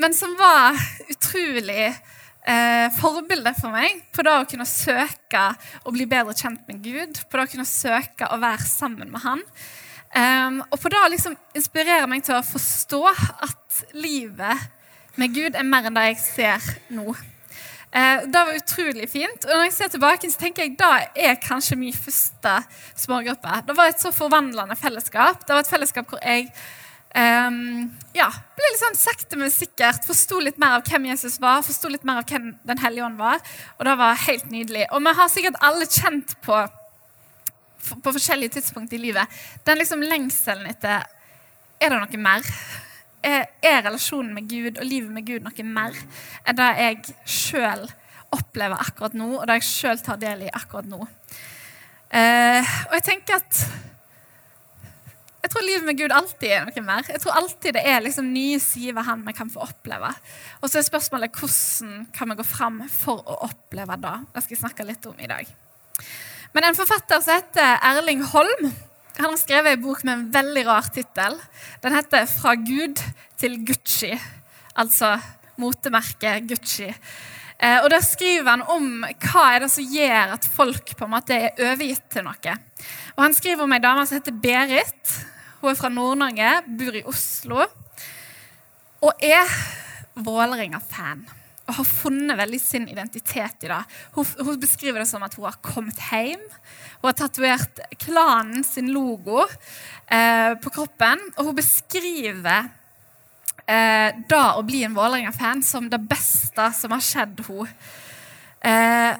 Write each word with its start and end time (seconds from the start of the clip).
men 0.00 0.14
som 0.16 0.34
var 0.38 0.76
utrolig 1.10 1.86
eh, 1.88 2.88
forbilde 2.98 3.54
for 3.58 3.74
meg 3.74 4.02
på 4.14 4.24
det 4.26 4.34
å 4.34 4.46
kunne 4.48 4.68
søke 4.68 5.44
å 5.84 5.94
bli 5.94 6.06
bedre 6.10 6.36
kjent 6.36 6.66
med 6.68 6.82
Gud, 6.84 7.22
på 7.28 7.38
det 7.38 7.46
å 7.46 7.52
kunne 7.54 7.68
søke 7.68 8.28
å 8.30 8.40
være 8.42 8.68
sammen 8.68 9.12
med 9.14 9.24
Han. 9.24 9.42
Um, 10.14 10.60
og 10.70 10.78
på 10.78 10.90
det 10.92 10.98
liksom 11.10 11.32
inspirere 11.58 12.06
meg 12.06 12.22
til 12.22 12.36
å 12.36 12.46
forstå 12.46 13.00
at 13.10 13.78
livet 13.98 14.68
med 15.18 15.32
Gud 15.34 15.56
er 15.58 15.66
mer 15.66 15.88
enn 15.88 15.96
det 15.96 16.04
jeg 16.12 16.20
ser 16.22 16.68
nå. 16.94 17.08
Uh, 17.94 18.22
det 18.22 18.38
var 18.38 18.54
utrolig 18.54 19.08
fint. 19.10 19.48
Og 19.48 19.50
når 19.50 19.66
jeg 19.66 19.74
ser 19.74 19.90
tilbake, 19.90 20.30
så 20.30 20.38
tenker 20.44 20.68
jeg 20.68 20.76
det 20.78 21.26
er 21.26 21.42
kanskje 21.42 21.78
min 21.80 21.96
første 21.96 22.54
smågruppe. 23.02 23.58
Det 23.66 23.74
var 23.74 23.90
et 23.90 24.06
så 24.06 24.14
forvandlende 24.14 24.78
fellesskap. 24.78 25.42
Det 25.42 25.56
var 25.56 25.66
et 25.66 25.74
fellesskap 25.74 26.14
hvor 26.14 26.22
jeg 26.22 26.46
um, 27.14 27.58
ja, 28.14 28.28
ble 28.58 28.70
litt 28.70 28.82
sånn 28.82 28.98
sakte, 28.98 29.38
men 29.40 29.52
sikkert 29.52 30.06
forsto 30.06 30.38
litt 30.42 30.58
mer 30.62 30.78
av 30.78 30.86
hvem 30.86 31.10
Jesus 31.12 31.40
var, 31.42 31.64
forsto 31.66 31.90
litt 31.90 32.06
mer 32.06 32.22
av 32.22 32.30
hvem 32.30 32.52
Den 32.66 32.80
hellige 32.82 33.06
ånd 33.06 33.18
var. 33.18 33.42
Og 33.78 33.86
det 33.88 33.98
var 34.00 34.24
helt 34.28 34.50
nydelig. 34.52 34.86
Og 34.90 35.02
vi 35.04 35.14
har 35.18 35.30
sikkert 35.32 35.60
alle 35.64 35.90
kjent 35.90 36.36
på 36.46 36.62
på 37.84 38.12
forskjellige 38.12 38.54
tidspunkt 38.56 38.92
i 38.92 38.98
livet. 38.98 39.28
Den 39.64 39.76
liksom 39.78 40.00
lengselen 40.02 40.66
etter 40.70 41.04
Er 41.80 41.90
det 41.90 41.98
noe 42.00 42.18
mer? 42.22 42.46
Er, 43.24 43.48
relasjonen 43.84 44.34
med 44.36 44.48
Gud 44.48 44.78
og 44.78 44.86
livet 44.86 45.10
med 45.12 45.26
Gud 45.26 45.44
noe 45.44 45.64
mer 45.66 45.96
enn 46.46 46.56
det 46.56 46.68
jeg 46.78 47.14
sjøl 47.28 47.82
opplever 48.32 48.80
akkurat 48.80 49.16
nå, 49.16 49.26
og 49.36 49.44
det 49.48 49.58
jeg 49.58 49.66
sjøl 49.68 50.00
tar 50.04 50.20
del 50.22 50.46
i 50.46 50.52
akkurat 50.52 50.88
nå? 50.88 51.00
Uh, 52.14 52.62
og 52.88 52.94
jeg 52.94 53.04
tenker 53.08 53.40
at 53.42 53.60
jeg 55.44 55.52
tror 55.52 55.64
livet 55.66 55.84
med 55.84 55.98
Gud 56.00 56.12
alltid 56.16 56.52
er 56.56 56.62
noe 56.64 56.82
mer. 56.86 57.04
Jeg 57.04 57.20
tror 57.20 57.36
alltid 57.36 57.76
det 57.76 57.82
er 57.84 58.00
liksom 58.00 58.30
nye 58.32 58.56
sider 58.62 58.94
ved 58.96 59.04
Han 59.04 59.26
vi 59.26 59.34
kan 59.36 59.50
få 59.52 59.66
oppleve. 59.66 60.08
Og 60.62 60.70
så 60.70 60.80
er 60.80 60.86
spørsmålet 60.86 61.36
hvordan 61.36 62.06
kan 62.16 62.30
vi 62.32 62.36
gå 62.38 62.46
fram 62.48 62.78
for 62.88 63.20
å 63.28 63.36
oppleve 63.50 63.98
det? 64.00 64.14
Det 64.32 64.44
skal 64.44 64.56
jeg 64.56 64.62
snakke 64.62 64.86
litt 64.88 65.04
om 65.10 65.20
i 65.20 65.28
dag. 65.28 65.50
Men 66.56 66.70
en 66.70 66.78
forfatter 66.78 67.20
som 67.20 67.36
heter 67.36 67.76
Erling 67.90 68.22
Holm, 68.30 68.70
han 69.18 69.28
har 69.28 69.36
skrevet 69.42 69.76
en 69.76 69.82
bok 69.84 70.00
med 70.06 70.14
en 70.14 70.24
veldig 70.32 70.64
rar 70.66 70.88
tittel. 70.94 71.36
Den 71.84 71.94
heter 71.94 72.24
'Fra 72.24 72.54
Gud 72.54 73.02
til 73.36 73.60
Gucci', 73.68 74.18
altså 74.74 75.18
motemerket 75.56 76.48
Gucci. 76.48 76.88
Eh, 77.60 77.84
og 77.84 77.90
Der 77.90 78.00
skriver 78.00 78.50
han 78.50 78.62
om 78.62 79.04
hva 79.04 79.44
er 79.54 79.58
det 79.64 79.70
som 79.70 79.84
gjør 79.84 80.32
at 80.38 80.48
folk 80.56 80.96
på 80.96 81.04
en 81.04 81.10
måte 81.10 81.36
er 81.36 81.60
overgitt 81.70 82.08
til 82.10 82.24
noe. 82.24 82.56
Og 83.16 83.22
Han 83.22 83.34
skriver 83.34 83.62
om 83.62 83.72
ei 83.72 83.78
dame 83.78 84.06
som 84.06 84.18
heter 84.18 84.32
Berit. 84.32 85.33
Hun 85.64 85.70
er 85.72 85.78
fra 85.80 85.88
Nord-Norge, 85.88 86.48
bor 86.76 86.96
i 86.98 87.00
Oslo 87.08 87.62
og 89.00 89.22
er 89.24 89.48
Vålerenga-fan 90.12 91.22
og 91.64 91.78
har 91.78 91.86
funnet 91.88 92.36
veldig 92.36 92.60
sin 92.60 92.84
identitet 92.92 93.64
i 93.64 93.70
det. 93.70 93.78
Hun, 94.12 94.28
hun, 94.44 94.58
beskriver 94.60 95.00
det 95.00 95.08
som 95.08 95.24
at 95.24 95.32
hun 95.38 95.46
har 95.48 95.56
kommet 95.64 95.96
hjem. 96.10 96.42
Hun 97.00 97.08
har 97.08 97.16
tatovert 97.16 97.80
klanen 98.02 98.60
sin 98.68 98.92
logo 98.92 99.40
eh, 99.40 100.52
på 100.60 100.74
kroppen. 100.74 101.24
Og 101.38 101.48
hun 101.48 101.56
beskriver 101.56 102.68
eh, 103.64 104.10
da 104.28 104.44
å 104.58 104.66
bli 104.68 104.84
en 104.84 105.00
Vålerenga-fan 105.00 105.64
som 105.64 105.88
det 105.88 106.02
beste 106.04 106.68
som 106.76 106.92
har 106.92 107.08
skjedd 107.08 107.40
henne. 107.48 107.72
Eh, 108.60 109.14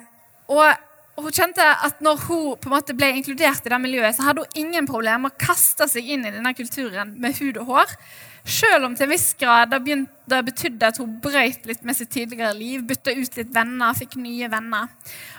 og, 0.53 0.85
hun 1.23 1.31
kjente 1.31 1.63
at 1.63 2.01
når 2.03 2.19
hun 2.25 2.47
på 2.59 2.67
en 2.67 2.73
måte 2.75 2.95
ble 2.97 3.07
inkludert 3.15 3.63
i 3.63 3.71
det 3.71 3.79
miljøet, 3.79 4.17
så 4.17 4.27
hadde 4.27 4.43
hun 4.43 4.57
ingen 4.59 4.87
problemer 4.89 5.21
med 5.23 5.35
å 5.35 5.45
kaste 5.45 5.87
seg 5.87 6.09
inn 6.11 6.25
i 6.27 6.33
denne 6.33 6.51
kulturen 6.57 7.13
med 7.21 7.37
hud 7.39 7.59
og 7.61 7.69
hår. 7.69 7.93
Selv 8.45 8.85
om 8.85 8.93
til 8.93 9.07
en 9.07 9.13
viss 9.13 9.29
grad 9.39 9.71
det, 9.71 9.79
begynte, 9.85 10.11
det 10.29 10.41
betydde 10.49 10.89
at 10.91 10.99
hun 11.01 11.15
brøyt 11.23 11.65
litt 11.69 11.87
med 11.87 11.97
sitt 11.97 12.11
tidligere 12.13 12.51
liv, 12.57 12.83
bytta 12.85 13.15
ut 13.15 13.39
litt 13.39 13.55
venner, 13.55 13.95
fikk 13.97 14.19
nye 14.21 14.49
venner. 14.51 14.91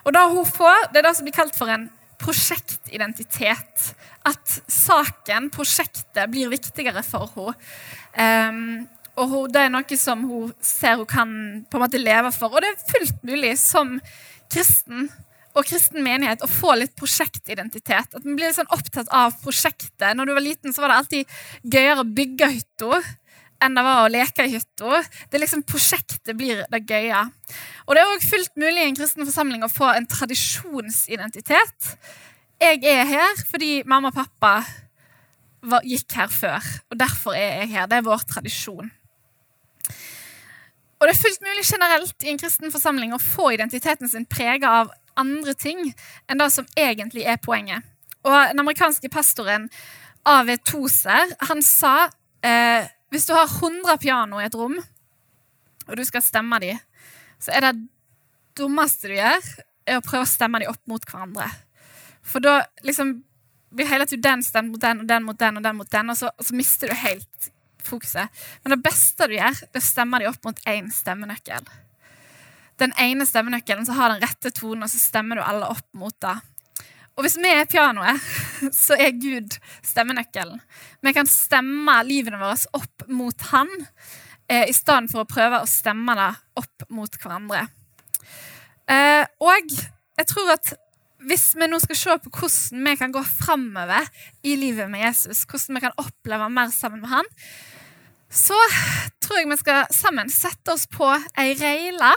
Og 0.03 0.17
da 0.17 0.25
hun 0.33 0.49
får, 0.49 0.89
Det 0.93 1.03
er 1.03 1.07
det 1.07 1.15
som 1.19 1.29
blir 1.29 1.37
kalt 1.37 1.59
for 1.59 1.71
en 1.71 1.87
prosjektidentitet. 2.19 3.93
At 4.27 4.59
saken, 4.67 5.51
prosjektet, 5.55 6.25
blir 6.33 6.51
viktigere 6.51 7.05
for 7.07 7.31
henne. 7.37 7.55
Um, 8.17 8.89
og 9.17 9.29
hun, 9.29 9.53
det 9.53 9.63
er 9.65 9.71
noe 9.73 9.97
som 10.01 10.25
hun 10.29 10.51
ser 10.65 10.99
hun 11.01 11.09
kan 11.09 11.31
på 11.69 11.79
en 11.79 11.85
måte 11.85 12.01
leve 12.01 12.33
for. 12.37 12.53
Og 12.53 12.65
det 12.65 12.73
er 12.73 12.91
fullt 12.91 13.23
mulig 13.29 13.55
som 13.61 13.95
kristen 14.53 15.09
og 15.57 15.65
kristen 15.65 16.05
menighet 16.05 16.43
å 16.45 16.51
få 16.51 16.75
litt 16.77 16.93
prosjektidentitet. 16.99 18.13
At 18.13 18.25
man 18.25 18.37
blir 18.37 18.51
litt 18.51 18.59
sånn 18.59 18.73
opptatt 18.75 19.09
av 19.15 19.39
prosjektet. 19.41 20.13
Når 20.17 20.29
du 20.29 20.35
var 20.37 20.45
liten, 20.45 20.75
så 20.75 20.85
var 20.85 20.93
det 20.93 20.99
alltid 21.01 21.39
gøyere 21.65 22.03
å 22.03 22.11
bygge 22.19 22.51
hytta 22.59 23.01
enn 23.65 23.77
det 23.77 23.85
var 23.87 24.03
å 24.05 24.11
leke 24.13 24.45
i 24.45 24.53
hytta. 24.53 25.03
Liksom 25.33 25.65
Prosjektet 25.69 26.37
blir 26.37 26.65
det 26.73 26.83
gøye. 26.85 27.23
Og 27.87 27.97
det 27.97 28.03
er 28.03 28.13
òg 28.13 28.27
fullt 28.27 28.53
mulig 28.61 28.83
i 28.83 28.89
en 28.91 28.99
kristen 28.99 29.25
forsamling 29.25 29.65
å 29.65 29.73
få 29.73 29.89
en 29.95 30.09
tradisjonsidentitet. 30.11 31.95
Jeg 32.61 32.83
er 32.89 33.09
her 33.09 33.41
fordi 33.49 33.81
mamma 33.89 34.13
og 34.13 34.19
pappa 34.19 34.59
var, 35.67 35.83
gikk 35.89 36.15
her 36.17 36.31
før, 36.31 36.69
og 36.93 37.01
derfor 37.01 37.37
er 37.37 37.63
jeg 37.63 37.73
her. 37.73 37.89
Det 37.91 37.99
er 37.99 38.07
vår 38.07 38.29
tradisjon. 38.29 38.93
Og 40.97 41.05
det 41.05 41.13
er 41.13 41.21
fullt 41.21 41.43
mulig 41.45 41.65
generelt 41.69 42.25
i 42.25 42.31
en 42.33 42.39
kristen 42.41 42.73
forsamling 42.73 43.13
å 43.13 43.21
få 43.21 43.51
identiteten 43.57 44.09
sin 44.09 44.25
prega 44.29 44.71
av 44.83 44.95
andre 45.21 45.55
ting 45.59 45.83
enn 46.29 46.41
det 46.41 46.51
som 46.55 46.69
egentlig 46.79 47.27
er 47.27 47.41
poenget. 47.43 47.85
Og 48.27 48.35
Den 48.51 48.63
amerikanske 48.63 49.09
pastoren 49.13 49.69
A.V. 50.27 50.57
Toser 50.67 51.37
han 51.49 51.63
sa 51.63 52.09
eh, 52.43 52.89
hvis 53.15 53.29
du 53.29 53.35
har 53.37 53.47
100 53.47 53.99
piano 54.03 54.41
i 54.41 54.47
et 54.49 54.57
rom, 54.59 54.75
og 55.87 55.97
du 55.97 56.03
skal 56.05 56.25
stemme 56.25 56.59
dem, 56.61 56.81
så 57.39 57.55
er 57.55 57.69
det 57.69 57.87
dummeste 58.59 59.13
du 59.13 59.15
gjør, 59.15 59.47
er 59.87 60.01
å 60.01 60.05
prøve 60.05 60.27
å 60.27 60.29
stemme 60.29 60.59
dem 60.63 60.73
opp 60.73 60.83
mot 60.91 61.05
hverandre. 61.07 61.47
For 62.27 62.43
da 62.43 62.59
liksom 62.83 63.21
blir 63.77 63.87
hele 63.87 64.09
tiden 64.09 64.25
den 64.25 64.43
stemt 64.43 64.73
mot 64.73 64.83
den 64.83 65.05
og 65.05 65.11
den 65.11 65.27
mot 65.27 65.39
den, 65.39 65.61
og 65.61 65.63
den 65.63 65.79
mot 65.79 65.93
den, 65.93 66.11
og 66.11 66.19
så, 66.19 66.33
og 66.35 66.49
så 66.49 66.59
mister 66.59 66.91
du 66.91 66.99
helt 66.99 67.51
fokuset. 67.87 68.33
Men 68.65 68.75
det 68.75 68.83
beste 68.83 69.29
du 69.31 69.37
gjør, 69.37 69.63
det 69.77 69.85
stemmer 69.85 70.23
de 70.23 70.31
opp 70.33 70.43
mot 70.49 70.63
én 70.67 70.91
stemmenøkkel 70.91 71.71
den 72.81 72.93
ene 73.01 73.27
stemmenøkkelen 73.29 73.87
som 73.89 73.97
har 73.99 74.13
den 74.13 74.23
rette 74.25 74.53
tonen, 74.55 74.85
og 74.85 74.93
så 74.93 75.01
stemmer 75.01 75.39
du 75.39 75.45
alle 75.45 75.71
opp 75.73 75.87
mot 75.97 76.15
det. 76.25 76.37
Og 77.17 77.25
hvis 77.25 77.39
vi 77.41 77.49
er 77.49 77.69
pianoet, 77.69 78.21
så 78.85 78.97
er 79.01 79.17
Gud 79.17 79.57
stemmenøkkelen. 79.85 80.61
Vi 81.05 81.15
kan 81.17 81.29
stemme 81.31 81.97
livene 82.09 82.41
våre 82.41 82.59
opp 82.77 83.07
mot 83.09 83.49
Han 83.53 83.71
eh, 84.51 84.67
i 84.69 84.75
stedet 84.77 85.13
for 85.13 85.25
å 85.25 85.31
prøve 85.31 85.63
å 85.63 85.71
stemme 85.71 86.17
det 86.19 86.33
opp 86.61 86.89
mot 86.93 87.21
hverandre. 87.23 87.65
Eh, 88.87 89.25
og 89.43 89.73
jeg 89.73 90.29
tror 90.29 90.53
at 90.55 90.75
hvis 91.27 91.49
vi 91.59 91.67
nå 91.67 91.79
skal 91.83 91.99
se 91.99 92.15
på 92.23 92.31
hvordan 92.39 92.85
vi 92.87 92.95
kan 93.01 93.15
gå 93.15 93.23
framover 93.25 94.07
i 94.47 94.53
livet 94.61 94.91
med 94.93 95.03
Jesus, 95.09 95.47
hvordan 95.49 95.79
vi 95.79 95.87
kan 95.89 95.97
oppleve 95.99 96.51
mer 96.53 96.71
sammen 96.75 97.01
med 97.03 97.11
han, 97.11 97.31
så 98.31 98.59
tror 99.25 99.41
jeg 99.41 99.49
vi 99.51 99.59
skal 99.59 99.89
sammen 99.95 100.31
sette 100.31 100.75
oss 100.75 100.85
på 100.91 101.09
ei 101.41 101.55
reile 101.59 102.13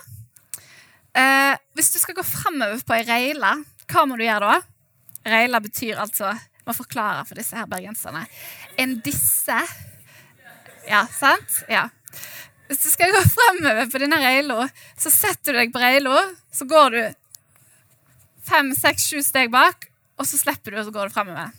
Eh, 1.17 1.55
hvis 1.77 1.93
du 1.93 1.99
skal 2.01 2.17
gå 2.17 2.25
framover 2.25 2.81
på 2.85 2.95
ei 2.97 3.05
reile, 3.07 3.53
hva 3.89 4.05
må 4.05 4.17
du 4.19 4.25
gjøre 4.25 4.51
da? 4.53 4.59
Reila 5.29 5.59
betyr 5.59 5.99
altså 5.99 6.31
Må 6.67 6.75
forklare 6.77 7.23
for 7.25 7.39
disse 7.39 7.57
her 7.57 7.65
bergenserne. 7.65 8.21
En 8.77 8.99
disse. 9.01 9.55
Ja, 10.85 10.99
sant? 11.09 11.63
Ja. 11.71 11.87
Hvis 12.69 12.83
du 12.83 12.91
skal 12.91 13.09
gå 13.15 13.23
framover 13.25 13.87
på 13.89 14.01
denne 14.03 14.19
reila, 14.21 14.67
så 14.93 15.09
setter 15.09 15.55
du 15.55 15.63
deg 15.63 15.73
på 15.73 15.81
reila, 15.81 16.19
så 16.53 16.67
går 16.69 16.93
du 16.93 16.99
fem, 18.45 18.69
seks, 18.77 19.07
sju 19.09 19.23
steg 19.25 19.49
bak, 19.53 19.89
og 20.19 20.29
så 20.29 20.37
slipper 20.37 20.75
du, 20.75 20.77
og 20.77 20.85
så 20.85 20.93
går 20.93 21.09
du 21.09 21.15
framover. 21.15 21.49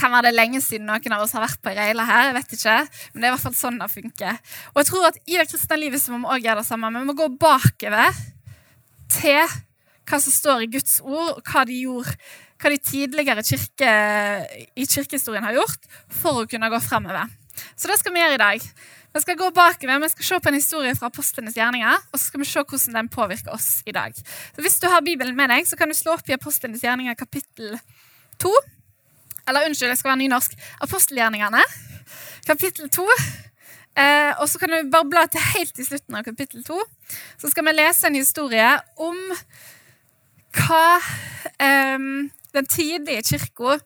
Kan 0.00 0.10
være 0.10 0.32
det 0.32 0.34
lenge 0.34 0.58
siden 0.64 0.90
noen 0.90 1.14
av 1.14 1.22
oss 1.22 1.36
har 1.36 1.44
vært 1.44 1.62
på 1.62 1.70
ei 1.70 1.78
reile 1.78 2.08
her. 2.08 2.32
jeg 2.32 2.36
vet 2.40 2.58
ikke, 2.58 2.76
Men 3.12 3.20
det 3.20 3.26
er 3.26 3.30
i 3.30 3.34
hvert 3.36 3.46
fall 3.46 3.58
sånn 3.60 3.78
det 3.78 3.90
funker. 3.92 4.38
Og 4.72 4.82
jeg 4.82 4.90
tror 4.90 5.08
at 5.12 5.22
I 5.22 5.38
det 5.38 5.48
kristne 5.52 5.78
livet 5.78 6.02
så 6.02 6.16
må 6.16 6.24
vi 6.24 6.30
også 6.32 6.46
gjøre 6.48 6.62
det 6.64 6.70
samme. 6.72 6.92
Vi 6.98 7.10
må 7.12 7.18
gå 7.22 7.28
bakover 7.38 8.22
til 9.12 9.60
hva 10.08 10.18
som 10.20 10.34
står 10.34 10.64
i 10.64 10.70
Guds 10.72 10.98
ord, 11.04 11.36
og 11.38 11.52
hva 11.52 11.62
de, 11.68 11.76
gjorde, 11.84 12.16
hva 12.60 12.72
de 12.72 12.80
tidligere 12.82 13.44
kirke, 13.46 13.92
i 14.74 14.88
kirkehistorien 14.88 15.46
har 15.46 15.56
gjort, 15.60 15.86
for 16.10 16.42
å 16.42 16.48
kunne 16.50 16.70
gå 16.72 16.82
fremover. 16.82 17.30
Så 17.76 17.90
det 17.90 17.98
skal 18.00 18.14
vi 18.14 18.22
gjøre 18.22 18.38
i 18.38 18.42
dag. 18.42 18.66
Vi 19.12 19.20
skal 19.20 19.36
gå 19.36 19.50
bakover, 19.52 20.00
vi 20.00 20.08
skal 20.08 20.24
se 20.24 20.38
på 20.40 20.48
en 20.48 20.56
historie 20.56 20.94
fra 20.96 21.10
apostlenes 21.12 21.56
gjerninger, 21.58 22.06
og 22.10 22.16
så 22.16 22.30
skal 22.30 22.40
vi 22.40 22.48
se 22.48 22.62
hvordan 22.64 22.96
den 22.96 23.10
påvirker 23.12 23.52
oss 23.52 23.82
i 23.86 23.92
dag. 23.92 24.16
Så 24.16 24.64
Hvis 24.64 24.80
du 24.80 24.88
har 24.88 25.04
Bibelen 25.04 25.36
med 25.36 25.52
deg, 25.52 25.68
så 25.68 25.76
kan 25.76 25.92
du 25.92 25.96
slå 25.96 26.16
opp 26.16 26.28
i 26.28 26.36
apostlenes 26.38 26.84
gjerninger 26.84 27.18
kapittel 27.18 27.76
2. 28.40 28.52
Eller 29.48 29.68
unnskyld, 29.68 29.92
jeg 29.92 30.00
skal 30.00 30.14
være 30.14 30.22
nynorsk. 30.22 30.56
Apostelgjerningene, 30.86 31.62
kapittel 32.46 32.88
2. 32.88 33.06
Eh, 33.92 34.32
og 34.40 34.48
så 34.48 34.60
kan 34.60 34.72
du 34.72 34.90
bare 34.92 35.08
bla 35.08 35.26
til 35.28 35.42
helt 35.52 35.78
i 35.78 35.84
slutten 35.84 36.16
av 36.16 36.24
kapittel 36.24 36.64
to. 36.64 36.78
Så 37.40 37.50
skal 37.52 37.66
vi 37.68 37.74
lese 37.76 38.08
en 38.08 38.16
historie 38.16 38.70
om 38.96 39.18
hva 40.56 40.86
eh, 41.60 42.06
den 42.56 42.68
tidlige 42.68 43.26
kirka 43.34 43.78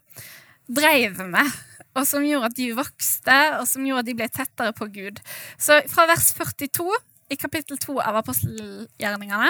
dreiv 0.66 1.22
med. 1.26 1.50
og 1.96 2.04
som 2.04 2.24
gjorde 2.28 2.50
at 2.50 2.56
de 2.58 2.74
vokste, 2.76 3.36
og 3.56 3.62
som 3.64 3.84
gjorde 3.88 4.02
at 4.04 4.08
de 4.10 4.14
ble 4.18 4.26
tettere 4.28 4.72
på 4.76 4.84
Gud. 4.92 5.20
Så 5.56 5.78
fra 5.88 6.04
vers 6.10 6.26
42 6.36 6.90
i 7.32 7.38
kapittel 7.40 7.78
2 7.80 7.96
av 8.04 8.18
apostelgjerningene 8.20 9.48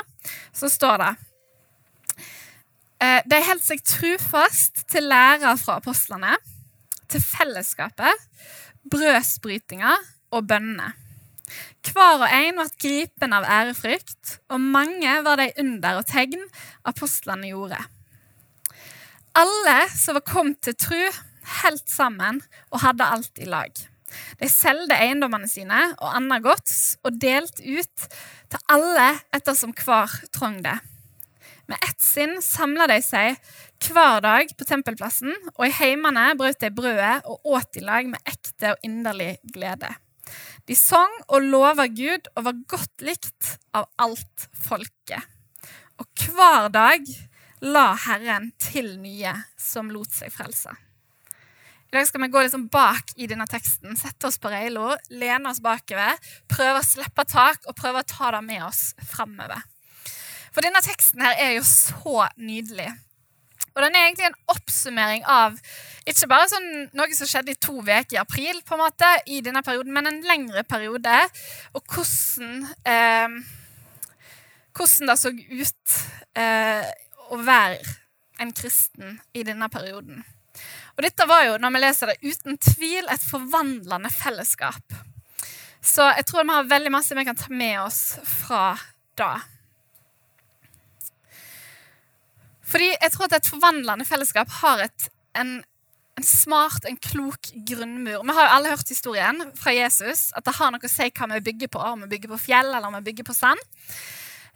så 0.55 0.71
står 0.71 1.03
det 1.03 1.09
eh, 3.03 3.19
De 3.27 3.41
holdt 3.49 3.67
seg 3.67 3.83
trufast 3.83 4.87
til 4.93 5.11
læra 5.11 5.57
fra 5.59 5.81
apostlene, 5.83 6.37
til 7.11 7.23
fellesskapet, 7.23 8.23
brødsbrytinga 8.95 9.97
og 10.35 10.47
bønnene. 10.51 10.93
Hver 11.87 12.25
og 12.25 12.27
en 12.27 12.59
ble 12.59 12.67
gripen 12.83 13.35
av 13.37 13.47
ærefrykt, 13.47 14.39
og 14.51 14.61
mange 14.61 15.13
var 15.23 15.39
de 15.39 15.53
under 15.63 16.01
og 16.01 16.09
tegn 16.11 16.43
apostlene 16.89 17.53
gjorde. 17.53 17.79
Alle 19.37 19.77
som 19.93 20.17
var 20.17 20.27
kommet 20.27 20.63
til 20.65 20.75
tru, 20.81 21.03
helt 21.63 21.91
sammen 21.91 22.41
og 22.73 22.83
hadde 22.83 23.07
alt 23.07 23.39
i 23.39 23.47
lag. 23.47 23.71
De 24.41 24.49
solgte 24.51 24.97
eiendommene 24.97 25.49
sine 25.51 25.79
og 25.99 26.11
annet 26.15 26.45
gods 26.45 26.97
og 27.05 27.19
delte 27.23 27.63
ut 27.63 28.07
til 28.51 28.63
alle 28.73 29.09
ettersom 29.37 29.75
hver 29.77 30.13
trong 30.35 30.63
det. 30.65 30.79
Med 31.67 31.83
ett 31.83 32.03
sinn 32.03 32.37
samla 32.43 32.87
de 32.87 33.01
seg 33.03 33.35
hver 33.83 34.21
dag 34.23 34.53
på 34.55 34.67
tempelplassen, 34.69 35.35
og 35.59 35.67
i 35.67 35.75
heimene 35.75 36.29
brøt 36.39 36.61
de 36.63 36.71
brødet 36.71 37.27
og 37.27 37.43
åt 37.59 37.79
i 37.81 37.83
lag 37.83 38.07
med 38.07 38.23
ekte 38.25 38.77
og 38.77 38.87
inderlig 38.87 39.33
glede. 39.53 39.91
De 40.67 40.75
sang 40.79 41.13
og 41.29 41.45
lova 41.47 41.87
Gud 41.91 42.29
og 42.35 42.49
var 42.49 42.65
godt 42.71 43.05
likt 43.07 43.57
av 43.77 43.89
alt 44.03 44.49
folket. 44.67 45.23
Og 46.01 46.27
hver 46.27 46.69
dag 46.75 47.07
la 47.65 47.87
Herren 48.07 48.51
til 48.61 48.97
nye 49.01 49.33
som 49.61 49.89
lot 49.93 50.13
seg 50.13 50.33
frelse. 50.35 50.75
I 51.87 51.95
dag 51.95 52.09
skal 52.09 52.25
vi 52.25 52.29
gå 52.35 52.43
liksom 52.43 52.67
bak 52.69 53.15
i 53.17 53.29
denne 53.31 53.47
teksten, 53.49 53.95
sette 53.97 54.27
oss 54.27 54.41
på 54.43 54.51
reila, 54.51 54.97
lene 55.15 55.53
oss 55.53 55.63
bakover, 55.63 56.19
prøve 56.51 56.83
å 56.83 56.85
slippe 56.85 57.25
tak 57.31 57.63
og 57.71 57.79
prøve 57.79 58.03
å 58.03 58.09
ta 58.11 58.33
det 58.35 58.43
med 58.45 58.65
oss 58.67 58.91
framover. 59.07 59.63
For 60.51 60.67
denne 60.67 60.83
teksten 60.83 61.23
her 61.23 61.39
er 61.39 61.55
jo 61.59 61.65
så 61.69 62.27
nydelig. 62.41 62.91
Og 63.77 63.85
den 63.85 63.95
er 63.95 64.07
egentlig 64.07 64.31
en 64.31 64.41
oppsummering 64.57 65.27
av 65.29 65.59
ikke 66.07 66.29
bare 66.31 66.49
sånn, 66.49 66.69
noe 66.97 67.17
som 67.19 67.29
skjedde 67.29 67.53
i 67.53 67.59
to 67.61 67.81
uker 67.83 68.15
i 68.15 68.21
april, 68.21 68.61
på 68.65 68.77
en 68.77 68.85
måte, 68.85 69.09
i 69.27 69.41
denne 69.45 69.63
perioden, 69.67 69.93
men 69.93 70.09
en 70.09 70.21
lengre 70.25 70.63
periode. 70.65 71.17
Og 71.75 71.83
hvordan, 71.93 72.63
eh, 72.87 73.37
hvordan 74.77 75.11
det 75.11 75.19
så 75.21 75.33
ut 75.35 75.97
eh, 76.39 76.87
å 77.35 77.41
være 77.43 77.83
en 78.39 78.53
kristen 78.55 79.19
i 79.35 79.43
denne 79.43 79.69
perioden. 79.73 80.23
Og 80.97 81.05
dette 81.05 81.27
var 81.29 81.45
jo, 81.45 81.59
når 81.61 81.75
vi 81.75 81.83
leser 81.83 82.13
det, 82.13 82.17
uten 82.23 82.57
tvil 82.63 83.11
et 83.13 83.27
forvandlende 83.27 84.13
fellesskap. 84.13 84.97
Så 85.83 86.07
jeg 86.17 86.27
tror 86.29 86.47
vi 86.47 86.55
har 86.55 86.71
veldig 86.71 86.93
masse 86.95 87.17
vi 87.19 87.27
kan 87.27 87.37
ta 87.39 87.51
med 87.53 87.81
oss 87.83 88.17
fra 88.25 88.77
da. 89.19 89.41
Fordi 92.67 92.91
jeg 92.91 93.13
tror 93.15 93.29
at 93.29 93.39
et 93.39 93.49
forvandlende 93.51 94.07
fellesskap 94.09 94.51
har 94.61 94.87
et, 94.89 95.09
en 95.39 95.59
en 96.17 96.25
smart, 96.25 96.87
en 96.89 96.97
klok 96.97 97.51
grunnmur. 97.69 98.23
Vi 98.25 98.35
har 98.37 98.47
jo 98.47 98.53
alle 98.57 98.73
hørt 98.73 98.89
historien 98.89 99.43
fra 99.59 99.75
Jesus, 99.77 100.31
at 100.37 100.47
det 100.47 100.55
har 100.57 100.73
noe 100.73 100.89
å 100.89 100.91
si 100.91 101.11
hva 101.11 101.29
vi 101.35 101.43
bygger 101.51 101.73
på. 101.73 101.83
Om 101.83 102.07
vi 102.07 102.13
bygger 102.15 102.33
på 102.33 102.43
fjell 102.47 102.71
eller 102.71 102.89
om 102.89 102.97
vi 102.99 103.09
bygger 103.11 103.27
på 103.29 103.37
sand. 103.37 103.61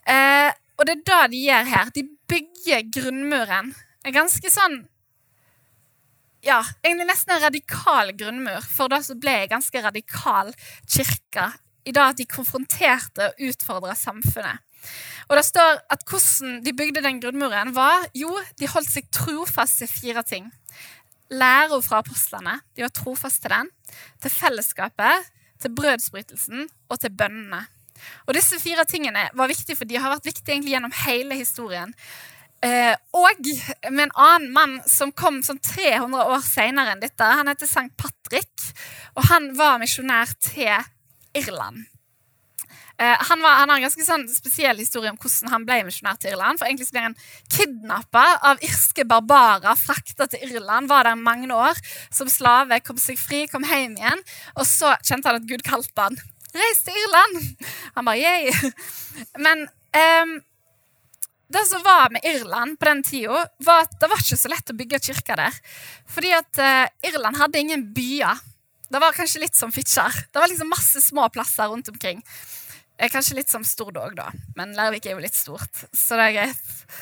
Eh, 0.08 0.48
og 0.80 0.88
det 0.88 0.94
er 0.94 1.02
det 1.10 1.24
de 1.34 1.42
gjør 1.44 1.68
her. 1.74 1.92
De 1.92 2.06
bygger 2.32 2.86
grunnmuren. 2.96 3.74
En 4.04 4.16
ganske 4.16 4.52
sånn 4.52 4.86
Ja, 6.40 6.62
egentlig 6.80 7.10
nesten 7.10 7.34
en 7.34 7.42
radikal 7.42 8.14
grunnmur, 8.16 8.64
for 8.64 8.88
det 8.88 9.02
som 9.04 9.18
ble 9.20 9.42
en 9.42 9.50
ganske 9.50 9.82
radikal 9.84 10.54
kirke 10.88 11.50
i 11.84 11.92
det 11.92 12.00
at 12.00 12.16
de 12.16 12.24
konfronterte 12.24 13.26
og 13.26 13.42
utfordra 13.50 13.92
samfunnet. 13.92 14.64
Og 15.28 15.36
det 15.38 15.44
står 15.46 15.82
at 15.92 16.02
Hvordan 16.08 16.60
de 16.64 16.72
bygde 16.74 17.04
den 17.04 17.20
grunnmuren, 17.22 17.74
var 17.74 18.08
jo, 18.14 18.32
de 18.58 18.70
holdt 18.70 18.90
seg 18.90 19.06
trofast 19.14 19.82
til 19.82 19.90
fire 19.90 20.24
ting 20.26 20.50
læra 21.30 21.78
fra 21.82 22.00
apostlene. 22.02 22.58
De 22.76 22.84
var 22.84 22.92
trofast 22.94 23.42
til 23.42 23.54
den. 23.54 23.70
Til 24.22 24.32
fellesskapet, 24.34 25.30
til 25.62 25.74
brødsbrytelsen 25.76 26.66
og 26.88 27.00
til 27.00 27.14
bønnene. 27.14 27.62
Og 28.26 28.34
disse 28.34 28.56
fire 28.62 28.86
tingene 28.88 29.28
var 29.36 29.50
viktige, 29.50 29.76
for 29.76 29.84
de 29.84 29.98
har 30.00 30.12
vært 30.14 30.28
viktige 30.30 30.54
egentlig 30.54 30.74
gjennom 30.74 30.94
hele 31.04 31.36
historien. 31.36 31.92
Eh, 32.64 32.94
og 33.16 33.44
med 33.90 34.06
en 34.06 34.16
annen 34.16 34.50
mann 34.52 34.78
som 34.88 35.12
kom 35.16 35.40
sånn 35.44 35.60
300 35.64 36.24
år 36.32 36.42
senere 36.44 36.94
enn 36.94 37.04
dette. 37.04 37.24
Han 37.24 37.48
heter 37.48 37.68
Sankt 37.68 37.96
Patrick, 38.00 38.72
og 39.16 39.28
han 39.28 39.52
var 39.56 39.80
misjonær 39.80 40.32
til 40.44 40.72
Irland. 41.36 41.89
Eh, 43.00 43.16
han, 43.18 43.42
var, 43.42 43.50
han, 43.50 43.70
har 43.70 43.78
en 43.78 43.86
ganske 43.86 44.04
sånn 44.04 44.26
spesiell 44.28 44.76
historie 44.82 45.08
om 45.08 45.16
hvordan 45.16 45.54
han 45.54 45.62
ble 45.64 45.78
misjonær 45.86 46.18
til 46.20 46.34
Irland. 46.34 46.60
For 46.60 46.68
egentlig 46.68 46.90
ble 46.92 47.04
han 47.06 47.16
kidnappa 47.48 48.24
av 48.50 48.60
irske 48.66 49.06
barbarer, 49.08 49.78
frakta 49.80 50.28
til 50.28 50.44
Irland, 50.50 50.90
var 50.90 51.08
der 51.08 51.16
mange 51.16 51.48
år 51.48 51.80
som 52.12 52.28
slave, 52.28 52.82
kom 52.84 53.00
seg 53.00 53.16
fri, 53.20 53.46
kom 53.48 53.64
hjem 53.64 53.96
igjen. 53.96 54.20
Og 54.58 54.68
så 54.68 54.92
kjente 55.00 55.32
han 55.32 55.40
at 55.40 55.48
Gud 55.48 55.64
kalte 55.64 56.10
han. 56.10 56.20
Reis 56.52 56.84
til 56.84 57.00
Irland! 57.00 57.64
Han 57.96 58.08
bare 58.10 58.20
yeah. 58.20 58.62
Men 59.38 59.64
um, 59.96 60.36
det 61.54 61.64
som 61.70 61.80
var 61.86 62.12
med 62.12 62.26
Irland 62.26 62.76
på 62.76 62.90
den 62.90 63.04
tida, 63.06 63.46
var 63.64 63.86
at 63.86 63.96
det 63.96 64.12
var 64.12 64.20
ikke 64.20 64.42
så 64.42 64.52
lett 64.52 64.74
å 64.74 64.76
bygge 64.76 65.00
kirker 65.08 65.40
der. 65.40 65.60
Fordi 66.10 66.36
at 66.36 66.60
uh, 66.60 66.84
Irland 67.06 67.40
hadde 67.40 67.64
ingen 67.64 67.88
byer. 67.96 68.44
Det 68.90 69.00
var 69.00 69.16
kanskje 69.16 69.46
litt 69.46 69.56
som 69.56 69.72
Fitjar. 69.72 70.12
Det 70.28 70.42
var 70.42 70.50
liksom 70.50 70.68
masse 70.68 71.00
små 71.00 71.30
plasser 71.32 71.70
rundt 71.70 71.88
omkring. 71.88 72.20
Er 73.00 73.08
kanskje 73.08 73.38
litt 73.38 73.48
som 73.48 73.64
Stord 73.64 73.96
òg, 73.96 74.14
da. 74.18 74.28
Men 74.58 74.74
Lærvik 74.76 75.08
er 75.08 75.16
jo 75.16 75.24
litt 75.24 75.36
stort, 75.36 75.86
så 75.96 76.18
det 76.20 76.28
er 76.28 76.36
greit. 76.36 76.96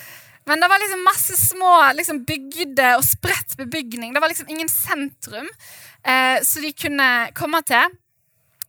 Men 0.48 0.62
det 0.62 0.68
var 0.70 0.80
liksom 0.80 1.04
masse 1.04 1.36
små 1.36 1.70
liksom 1.98 2.22
bygde 2.24 2.92
og 2.96 3.04
spredt 3.04 3.56
bebygning. 3.58 4.14
Det 4.14 4.22
var 4.22 4.30
liksom 4.32 4.48
ingen 4.48 4.70
sentrum 4.72 5.48
eh, 6.06 6.38
som 6.46 6.64
de 6.64 6.72
kunne 6.72 7.08
komme 7.36 7.60
til. 7.68 7.98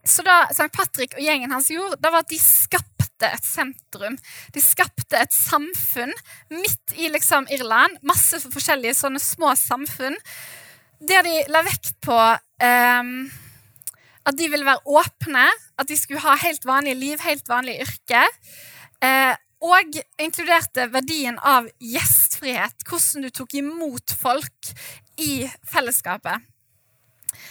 Så 0.04 0.26
da 0.28 0.42
St. 0.50 0.68
Patrick 0.76 1.16
og 1.16 1.24
gjengen 1.24 1.54
hans 1.54 1.70
gjorde, 1.72 2.00
det 2.02 2.12
var 2.12 2.26
at 2.26 2.32
de 2.34 2.40
skapte 2.42 3.30
et 3.30 3.48
sentrum. 3.48 4.18
De 4.56 4.64
skapte 4.64 5.22
et 5.22 5.36
samfunn 5.36 6.12
midt 6.52 6.96
i 6.98 7.12
liksom 7.14 7.48
Irland. 7.54 8.00
Masse 8.04 8.42
forskjellige 8.44 8.98
sånne 9.00 9.22
små 9.24 9.54
samfunn. 9.60 10.18
Der 11.00 11.24
de 11.24 11.46
la 11.54 11.64
vekt 11.64 11.94
på 12.04 12.18
eh, 12.18 13.14
at 14.30 14.38
de 14.38 14.50
ville 14.52 14.68
være 14.68 14.86
åpne, 14.86 15.46
at 15.80 15.90
de 15.90 15.98
skulle 15.98 16.22
ha 16.24 16.36
helt 16.44 16.66
vanlige 16.68 17.00
liv, 17.00 17.22
helt 17.26 17.50
vanlige 17.50 17.86
yrke. 17.88 18.26
Eh, 19.04 19.36
og 19.60 19.98
inkluderte 20.22 20.86
verdien 20.94 21.40
av 21.44 21.68
gjestfrihet, 21.84 22.86
hvordan 22.88 23.26
du 23.26 23.34
tok 23.36 23.58
imot 23.60 24.14
folk 24.22 24.72
i 25.20 25.44
fellesskapet. 25.68 26.46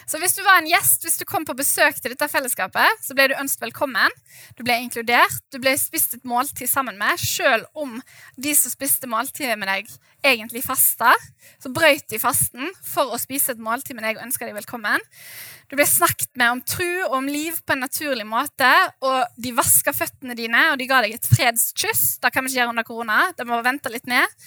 Så 0.08 0.16
hvis 0.22 0.38
du 0.38 0.40
var 0.40 0.56
en 0.56 0.68
gjest, 0.70 1.02
hvis 1.04 1.18
du 1.20 1.26
kom 1.28 1.44
på 1.44 1.52
besøk 1.56 1.98
til 2.00 2.14
dette 2.14 2.30
fellesskapet, 2.32 3.02
så 3.04 3.12
ble 3.16 3.26
du 3.28 3.34
ønsket 3.36 3.66
velkommen. 3.66 4.14
Du 4.56 4.62
ble 4.64 4.78
inkludert, 4.80 5.42
du 5.52 5.58
ble 5.60 5.74
spist 5.76 6.16
et 6.16 6.24
måltid 6.28 6.70
sammen 6.70 6.96
med, 6.96 7.20
selv 7.20 7.68
om 7.76 7.98
de 8.40 8.54
som 8.56 8.72
spiste 8.72 9.10
måltidet 9.10 9.58
med 9.60 9.68
deg, 9.68 9.90
egentlig 10.24 10.64
fasta. 10.64 11.12
Så 11.60 11.68
brøyt 11.76 12.08
de 12.08 12.20
fasten 12.22 12.72
for 12.80 13.12
å 13.12 13.20
spise 13.20 13.52
et 13.52 13.60
måltid 13.60 13.98
med 13.98 14.08
deg 14.08 14.16
og 14.16 14.24
ønska 14.30 14.48
deg 14.48 14.56
velkommen. 14.56 15.04
Du 15.68 15.76
ble 15.76 15.84
snakket 15.84 16.32
med 16.40 16.56
om 16.56 16.64
tru 16.64 16.88
og 17.04 17.20
om 17.20 17.28
liv 17.28 17.60
på 17.68 17.76
en 17.76 17.84
naturlig 17.84 18.24
måte, 18.24 18.72
og 19.04 19.28
de 19.36 19.52
vaska 19.60 19.92
føttene 19.92 20.38
dine, 20.38 20.70
og 20.72 20.80
de 20.80 20.88
ga 20.88 21.04
deg 21.04 21.18
et 21.18 21.32
fredskyss. 21.36 22.06
Det 22.24 22.32
kan 22.32 22.48
vi 22.48 22.54
ikke 22.54 22.62
gjøre 22.62 22.78
under 22.78 22.88
korona. 22.88 23.22
Det 23.36 23.44
må 23.44 23.60
vente 23.66 23.92
litt 23.92 24.08
ned. 24.08 24.40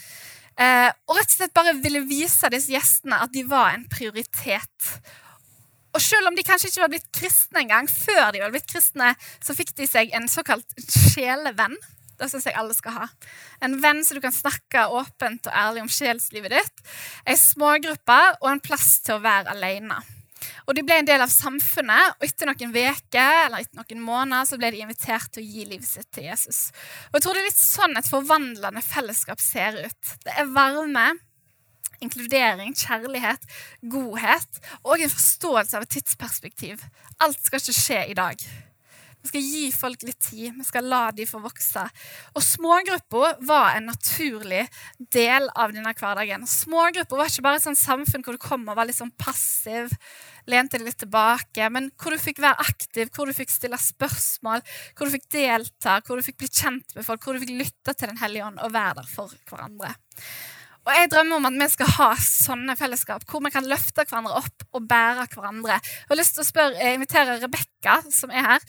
Eh, 0.57 0.89
og 0.89 1.19
rett 1.19 1.29
og 1.29 1.37
slett 1.37 1.53
bare 1.53 1.77
ville 1.77 2.01
vise 2.09 2.49
disse 2.49 2.73
gjestene 2.73 3.21
at 3.21 3.31
de 3.33 3.45
var 3.45 3.75
en 3.75 3.85
prioritet. 3.93 4.95
Og 5.91 6.03
selv 6.03 6.29
om 6.29 6.35
de 6.37 6.45
kanskje 6.47 6.71
ikke 6.71 6.83
var 6.85 6.93
blitt 6.93 7.09
kristne 7.15 7.63
engang, 7.65 7.89
før 7.89 8.31
de 8.31 8.43
var 8.43 8.53
blitt 8.53 8.69
kristne, 8.69 9.13
så 9.43 9.55
fikk 9.57 9.73
de 9.77 9.87
seg 9.89 10.13
en 10.15 10.29
såkalt 10.31 10.77
sjelevenn. 10.87 11.75
Det 12.21 12.29
syns 12.29 12.45
jeg 12.45 12.57
alle 12.57 12.75
skal 12.77 12.95
ha. 12.99 13.09
En 13.65 13.79
venn 13.81 14.03
som 14.05 14.17
du 14.17 14.21
kan 14.23 14.35
snakke 14.35 14.85
åpent 14.93 15.49
og 15.49 15.57
ærlig 15.57 15.83
om 15.83 15.91
sjelslivet 15.91 16.53
ditt. 16.53 16.81
Ei 17.25 17.35
smågruppe 17.39 18.19
og 18.39 18.49
en 18.51 18.63
plass 18.63 18.99
til 19.01 19.17
å 19.17 19.23
være 19.23 19.55
alene. 19.55 19.97
Og 20.67 20.75
De 20.77 20.83
ble 20.85 20.99
en 21.01 21.07
del 21.07 21.21
av 21.21 21.31
samfunnet, 21.33 22.15
og 22.17 22.25
etter 22.25 22.49
noen 22.49 22.71
uker 22.73 23.45
eller 23.45 23.61
etter 23.61 23.77
noen 23.77 24.05
måneder 24.05 24.47
så 24.49 24.57
ble 24.61 24.71
de 24.73 24.83
invitert 24.85 25.33
til 25.33 25.43
å 25.43 25.49
gi 25.49 25.65
livet 25.69 25.87
sitt 25.87 26.09
til 26.13 26.29
Jesus. 26.29 26.61
Og 27.09 27.19
jeg 27.19 27.25
tror 27.25 27.37
Det 27.37 27.43
er 27.43 27.49
litt 27.49 27.61
sånn 27.61 27.97
et 27.97 28.09
forvandlende 28.09 28.85
fellesskap 28.85 29.41
ser 29.41 29.81
ut. 29.81 30.15
Det 30.25 30.37
er 30.37 30.53
varme, 30.53 31.07
inkludering, 32.01 32.75
kjærlighet, 32.77 33.45
godhet 33.91 34.59
og 34.83 34.97
en 34.97 35.13
forståelse 35.13 35.77
av 35.77 35.87
et 35.87 35.95
tidsperspektiv. 35.97 36.83
Alt 37.21 37.39
skal 37.45 37.61
ikke 37.63 37.79
skje 37.79 38.03
i 38.11 38.17
dag. 38.17 38.51
Vi 39.21 39.29
skal 39.29 39.43
gi 39.45 39.65
folk 39.73 40.03
litt 40.05 40.19
tid. 40.23 40.55
Vi 40.57 40.65
skal 40.65 40.87
la 40.89 41.01
de 41.13 41.27
få 41.29 41.39
vokse. 41.43 41.83
Og 42.33 42.41
smågrupper 42.41 43.37
var 43.45 43.75
en 43.77 43.91
naturlig 43.91 44.63
del 45.13 45.45
av 45.53 45.75
denne 45.75 45.93
hverdagen. 45.93 46.47
Smågrupper 46.49 47.19
var 47.19 47.29
ikke 47.29 47.45
bare 47.45 47.61
et 47.61 47.67
sånt 47.67 47.81
samfunn 47.81 48.25
hvor 48.25 48.37
du 48.37 48.41
kom 48.41 48.65
og 48.65 48.79
var 48.79 48.89
litt 48.89 48.97
sånn 48.97 49.13
passiv, 49.21 49.93
lente 50.49 50.79
deg 50.79 50.87
litt 50.89 51.01
tilbake, 51.03 51.67
men 51.69 51.91
hvor 52.01 52.15
du 52.15 52.21
fikk 52.21 52.41
være 52.41 52.65
aktiv, 52.65 53.11
hvor 53.13 53.29
du 53.29 53.37
fikk 53.37 53.53
stille 53.53 53.77
spørsmål, 53.77 54.65
hvor 54.97 55.05
du 55.05 55.13
fikk 55.19 55.29
delta, 55.37 55.99
hvor 56.07 56.17
du 56.17 56.25
fikk 56.25 56.41
bli 56.41 56.49
kjent 56.49 56.97
med 56.97 57.05
folk, 57.05 57.21
hvor 57.21 57.37
du 57.37 57.45
fikk 57.45 57.53
lytte 57.59 57.93
til 57.93 58.09
Den 58.09 58.23
hellige 58.23 58.47
ånd 58.49 58.57
og 58.57 58.73
være 58.73 59.03
der 59.03 59.11
for 59.11 59.37
hverandre. 59.51 59.93
Og 60.81 60.93
Jeg 60.97 61.11
drømmer 61.13 61.35
om 61.37 61.45
at 61.45 61.57
vi 61.61 61.67
skal 61.69 61.91
ha 61.97 62.07
sånne 62.17 62.73
fellesskap 62.77 63.25
hvor 63.29 63.43
vi 63.45 63.51
kan 63.53 63.67
løfte 63.69 64.01
hverandre 64.01 64.39
opp 64.39 64.63
og 64.73 64.87
bære 64.89 65.27
hverandre. 65.29 65.77
Jeg 65.77 66.09
har 66.09 66.17
lyst 66.17 66.33
til 66.37 66.41
å 66.41 66.47
spørre, 66.47 66.79
jeg 66.79 66.97
inviterer 66.97 67.41
Rebekka, 67.43 67.99
som 68.09 68.33
er 68.33 68.47
her, 68.47 68.65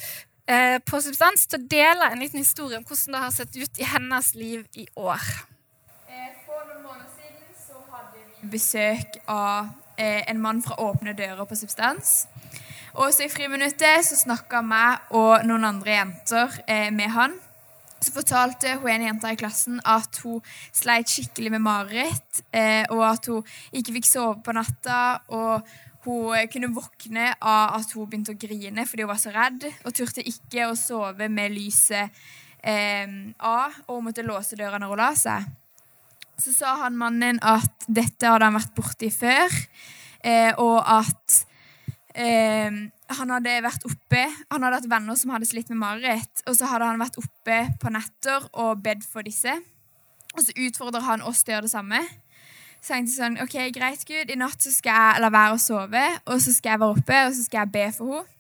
eh, 0.47 0.77
på 0.85 1.01
Substans, 1.01 1.47
til 1.47 1.63
å 1.63 1.69
dele 1.73 2.11
en 2.11 2.21
liten 2.21 2.43
historie 2.43 2.77
om 2.77 2.85
hvordan 2.85 3.17
det 3.17 3.23
har 3.23 3.33
sett 3.33 3.57
ut 3.57 3.81
i 3.81 3.89
hennes 3.89 4.35
liv 4.35 4.67
i 4.77 4.85
år. 4.97 5.25
Eh, 6.11 6.35
for 6.45 6.61
noen 6.69 6.83
måneder 6.85 7.09
siden 7.17 7.57
så 7.57 7.81
hadde 7.95 8.21
vi 8.43 8.51
besøk 8.59 9.17
av 9.27 9.73
eh, 9.97 10.21
en 10.29 10.43
mann 10.43 10.61
fra 10.63 10.77
Åpne 10.85 11.17
dører 11.17 11.49
på 11.49 11.57
Substans. 11.57 12.27
Og 12.93 13.09
så 13.15 13.25
i 13.25 13.33
friminuttet 13.33 14.05
så 14.05 14.21
snakka 14.21 14.61
jeg 14.61 15.01
og 15.17 15.47
noen 15.49 15.65
andre 15.65 15.97
jenter 15.97 16.61
med 16.93 17.09
han 17.17 17.41
så 18.03 18.13
fortalte 18.15 18.77
hun 18.81 18.91
en 18.91 19.07
jenta 19.07 19.31
i 19.33 19.39
klassen 19.39 19.79
at 19.89 20.19
hun 20.25 20.43
sleit 20.75 21.11
skikkelig 21.11 21.55
med 21.55 21.65
mareritt, 21.65 22.43
eh, 22.55 22.85
og 22.91 23.05
at 23.07 23.31
hun 23.31 23.47
ikke 23.73 23.97
fikk 23.99 24.11
sove 24.11 24.43
på 24.45 24.55
natta. 24.57 25.23
og 25.29 25.63
hun 26.03 26.49
kunne 26.51 26.73
våkne 26.75 27.29
av 27.39 27.77
at 27.79 27.93
hun 27.95 28.09
begynte 28.11 28.35
å 28.35 28.39
grine 28.39 28.83
fordi 28.91 29.05
hun 29.05 29.13
var 29.13 29.21
så 29.23 29.31
redd, 29.35 29.69
og 29.87 29.95
turte 29.95 30.25
ikke 30.27 30.67
å 30.67 30.79
sove 30.79 31.29
med 31.31 31.55
lyset 31.55 32.11
eh, 32.59 33.07
av, 33.39 33.77
og 33.87 33.99
hun 34.01 34.09
måtte 34.09 34.27
låse 34.27 34.59
døra 34.59 34.81
når 34.83 34.95
hun 34.95 35.03
la 35.03 35.13
seg. 35.19 35.47
Så 36.43 36.55
sa 36.57 36.75
han 36.81 36.99
mannen 36.99 37.39
at 37.39 37.87
dette 37.87 38.27
hadde 38.27 38.49
han 38.49 38.59
vært 38.59 38.75
borti 38.75 39.13
før, 39.15 39.55
eh, 40.27 40.51
og 40.59 40.81
at 40.83 41.39
eh, 42.19 42.83
han 43.19 43.33
hadde 43.35 43.55
vært 43.65 43.85
oppe 43.89 44.23
Han 44.53 44.65
hadde 44.65 44.79
hatt 44.81 44.91
venner 44.91 45.17
som 45.19 45.33
hadde 45.35 45.49
slitt 45.49 45.71
med 45.73 45.81
mareritt. 45.83 46.43
Og 46.47 46.57
så 46.59 46.69
hadde 46.71 46.91
han 46.91 47.01
vært 47.03 47.19
oppe 47.21 47.61
på 47.81 47.93
netter 47.95 48.49
og 48.53 48.83
bedt 48.85 49.07
for 49.09 49.27
disse. 49.27 49.55
Og 50.33 50.45
så 50.45 50.55
utfordrer 50.67 51.05
han 51.07 51.25
oss 51.29 51.43
til 51.43 51.53
å 51.53 51.57
gjøre 51.57 51.69
det 51.69 51.75
samme. 51.75 52.03
Så 52.83 52.97
jeg 52.97 53.05
tenkte 53.05 53.15
sånn 53.15 53.41
OK, 53.45 53.57
greit, 53.75 54.05
Gud. 54.09 54.31
I 54.33 54.39
natt 54.41 54.65
så 54.65 54.73
skal 54.75 54.97
jeg 54.97 55.23
la 55.23 55.31
være 55.31 55.57
å 55.57 55.63
sove, 55.63 56.07
og 56.27 56.39
så 56.43 56.55
skal 56.55 56.75
jeg 56.75 56.83
være 56.83 56.97
oppe, 56.97 57.19
og 57.29 57.35
så 57.37 57.45
skal 57.47 57.61
jeg 57.61 57.75
be 57.77 57.89
for 57.95 58.17
henne. 58.17 58.39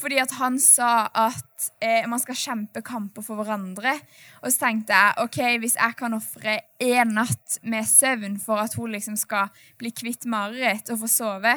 Fordi 0.00 0.16
at 0.22 0.32
han 0.38 0.56
sa 0.62 1.10
at 1.12 1.66
eh, 1.84 2.06
man 2.08 2.20
skal 2.22 2.38
kjempe 2.38 2.80
kamper 2.86 3.24
for 3.24 3.36
hverandre. 3.36 3.92
Og 4.40 4.52
så 4.52 4.64
tenkte 4.64 4.96
jeg 4.96 5.26
OK, 5.26 5.38
hvis 5.60 5.76
jeg 5.76 5.96
kan 5.98 6.16
ofre 6.16 6.56
én 6.80 7.12
natt 7.18 7.58
med 7.62 7.88
søvn 7.88 8.38
for 8.40 8.62
at 8.62 8.76
hun 8.78 8.94
liksom 8.94 9.18
skal 9.20 9.50
bli 9.80 9.92
kvitt 9.92 10.24
mareritt 10.30 10.88
og 10.94 11.02
få 11.02 11.10
sove, 11.10 11.52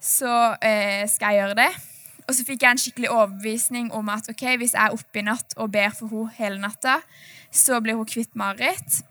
så 0.00 0.54
eh, 0.62 1.04
skal 1.10 1.34
jeg 1.34 1.42
gjøre 1.42 1.58
det. 1.60 1.70
Og 2.26 2.34
så 2.34 2.44
fikk 2.46 2.64
jeg 2.64 2.74
en 2.74 2.80
skikkelig 2.82 3.10
overbevisning 3.10 3.90
om 3.94 4.08
at 4.10 4.26
ok, 4.30 4.44
hvis 4.58 4.74
jeg 4.74 4.82
er 4.82 4.94
oppe 4.94 5.20
i 5.20 5.26
natt 5.26 5.54
og 5.56 5.70
ber 5.74 5.92
for 5.94 6.10
henne 6.10 6.32
hele 6.38 6.62
natta, 6.62 6.98
så 7.54 7.78
blir 7.80 7.98
hun 7.98 8.08
kvitt 8.08 8.34
mareritt. 8.34 9.02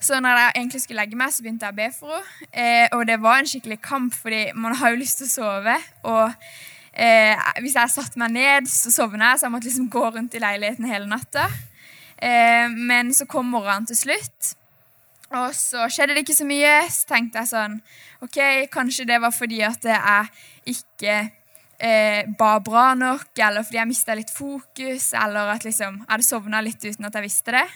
Så 0.00 0.18
når 0.20 0.38
jeg 0.38 0.52
egentlig 0.56 0.80
skulle 0.80 1.02
legge 1.02 1.16
meg, 1.20 1.32
så 1.32 1.44
begynte 1.44 1.68
jeg 1.68 1.76
å 1.76 1.78
be 1.78 1.88
for 1.94 2.16
henne. 2.16 2.50
Eh, 2.50 2.86
og 2.96 3.06
det 3.06 3.20
var 3.22 3.40
en 3.40 3.48
skikkelig 3.48 3.80
kamp, 3.84 4.14
fordi 4.16 4.46
man 4.56 4.74
har 4.80 4.94
jo 4.94 5.00
lyst 5.00 5.20
til 5.20 5.28
å 5.28 5.32
sove. 5.34 5.76
Og 6.08 6.32
eh, 6.92 7.50
hvis 7.60 7.76
jeg 7.76 7.92
satte 7.92 8.20
meg 8.20 8.32
ned, 8.34 8.70
så 8.70 8.92
sovna 8.94 9.32
jeg, 9.32 9.42
så 9.42 9.46
jeg 9.46 9.54
måtte 9.54 9.68
liksom 9.68 9.90
gå 9.92 10.06
rundt 10.08 10.34
i 10.34 10.42
leiligheten 10.42 10.88
hele 10.88 11.10
natta. 11.10 11.46
Eh, 12.16 12.72
men 12.72 13.14
så 13.14 13.28
kom 13.28 13.52
morgenen 13.52 13.86
til 13.92 14.00
slutt. 14.00 14.54
Og 15.38 15.52
så 15.54 15.86
skjedde 15.92 16.16
det 16.16 16.24
ikke 16.24 16.38
så 16.40 16.46
mye. 16.48 16.72
Så 16.90 17.06
tenkte 17.10 17.42
jeg 17.42 17.52
sånn 17.52 17.76
OK, 18.24 18.40
kanskje 18.72 19.06
det 19.08 19.20
var 19.22 19.34
fordi 19.34 19.60
at 19.66 19.86
jeg 19.86 20.74
ikke 20.74 21.18
eh, 21.80 22.26
ba 22.38 22.56
bra 22.64 22.90
nok, 22.98 23.30
eller 23.38 23.64
fordi 23.66 23.80
jeg 23.80 23.90
mista 23.90 24.16
litt 24.18 24.32
fokus, 24.34 25.12
eller 25.16 25.54
at 25.54 25.64
liksom, 25.66 26.02
jeg 26.02 26.10
hadde 26.10 26.26
sovna 26.26 26.62
litt 26.64 26.84
uten 26.84 27.08
at 27.08 27.16
jeg 27.16 27.26
visste 27.26 27.54
det. 27.56 27.66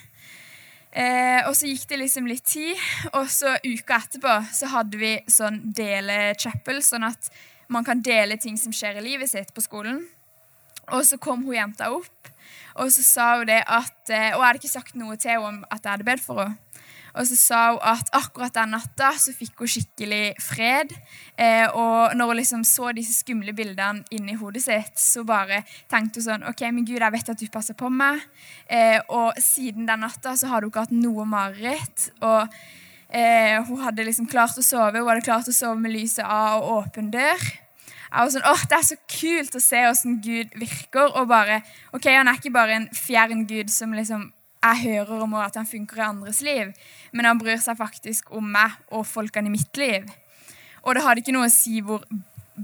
Eh, 0.94 1.40
og 1.48 1.56
så 1.58 1.66
gikk 1.66 1.88
det 1.90 2.00
liksom 2.04 2.28
litt 2.30 2.44
tid, 2.46 2.78
og 3.14 3.26
så 3.32 3.56
uka 3.64 3.98
etterpå 3.98 4.34
så 4.54 4.70
hadde 4.76 5.00
vi 5.00 5.14
sånn 5.30 5.58
dele-chapel, 5.74 6.78
sånn 6.86 7.08
at 7.08 7.32
man 7.72 7.86
kan 7.86 8.02
dele 8.04 8.36
ting 8.38 8.58
som 8.60 8.74
skjer 8.74 9.00
i 9.00 9.06
livet 9.08 9.32
sitt 9.32 9.50
på 9.54 9.64
skolen. 9.64 10.04
Og 10.92 11.02
så 11.08 11.18
kom 11.18 11.46
hun 11.46 11.56
jenta 11.56 11.88
opp, 11.94 12.30
og 12.76 12.92
så 12.92 13.02
sa 13.06 13.26
hun 13.38 13.48
det 13.48 13.62
at 13.62 14.10
eh, 14.12 14.34
Og 14.34 14.42
jeg 14.42 14.44
hadde 14.44 14.60
ikke 14.60 14.70
sagt 14.72 14.96
noe 14.98 15.16
til 15.16 15.32
henne 15.32 15.48
om 15.48 15.60
at 15.70 15.80
jeg 15.80 15.94
hadde 15.94 16.06
bedt 16.06 16.22
for 16.22 16.42
henne. 16.42 16.60
Og 17.14 17.28
så 17.28 17.36
sa 17.38 17.60
hun 17.70 17.82
at 17.86 18.10
akkurat 18.16 18.54
den 18.56 18.74
natta 18.74 19.12
så 19.20 19.34
fikk 19.34 19.62
hun 19.62 19.70
skikkelig 19.70 20.34
fred. 20.42 20.94
Eh, 21.38 21.66
og 21.70 22.14
når 22.18 22.32
hun 22.32 22.40
liksom 22.40 22.64
så 22.66 22.90
disse 22.96 23.14
skumle 23.20 23.54
bildene 23.56 24.02
inni 24.14 24.36
hodet 24.38 24.64
sitt, 24.66 24.98
så 24.98 25.24
bare 25.26 25.62
tenkte 25.90 26.20
hun 26.20 26.28
sånn 26.28 26.48
OK, 26.50 26.64
men 26.70 26.86
Gud, 26.86 26.98
jeg 26.98 27.14
vet 27.14 27.34
at 27.34 27.42
du 27.42 27.46
passer 27.54 27.78
på 27.78 27.90
meg. 27.92 28.22
Eh, 28.66 28.98
og 29.08 29.38
siden 29.42 29.86
den 29.90 30.02
natta 30.06 30.34
så 30.38 30.50
hadde 30.50 30.66
hun 30.66 30.74
ikke 30.74 30.86
hatt 30.88 30.96
noe 30.96 31.26
mareritt. 31.28 32.08
Og 32.24 32.48
eh, 33.08 33.60
hun 33.68 33.84
hadde 33.86 34.08
liksom 34.10 34.30
klart 34.30 34.58
å 34.58 34.66
sove. 34.66 34.98
Hun 34.98 35.12
hadde 35.12 35.26
klart 35.26 35.50
å 35.50 35.54
sove 35.54 35.78
med 35.80 35.94
lyset 35.94 36.26
av 36.26 36.62
og 36.62 36.80
åpen 36.82 37.14
dør. 37.14 37.50
Jeg 38.14 38.22
var 38.22 38.30
sånn, 38.30 38.46
åh, 38.46 38.62
Det 38.70 38.76
er 38.76 38.86
så 38.86 38.96
kult 39.10 39.56
å 39.58 39.62
se 39.62 39.80
hvordan 39.82 40.18
Gud 40.22 40.58
virker. 40.58 41.10
og 41.18 41.28
bare, 41.28 41.62
ok, 41.92 42.06
Han 42.14 42.28
er 42.28 42.38
ikke 42.38 42.54
bare 42.54 42.74
en 42.78 42.88
fjern 42.94 43.46
Gud 43.46 43.70
som 43.70 43.92
liksom 43.92 44.32
jeg 44.64 44.82
hører 44.84 45.24
om 45.26 45.34
at 45.38 45.56
han 45.58 45.68
funker 45.68 46.00
i 46.00 46.06
andres 46.08 46.40
liv, 46.44 46.72
men 47.12 47.28
han 47.28 47.40
bryr 47.40 47.60
seg 47.60 47.76
faktisk 47.78 48.32
om 48.34 48.46
meg 48.56 48.74
og 48.90 49.06
folkene 49.06 49.50
i 49.50 49.54
mitt 49.54 49.80
liv. 49.80 50.08
Og 50.84 50.96
det 50.96 51.04
hadde 51.04 51.24
ikke 51.24 51.34
noe 51.36 51.48
å 51.48 51.52
si 51.52 51.80
hvor 51.84 52.04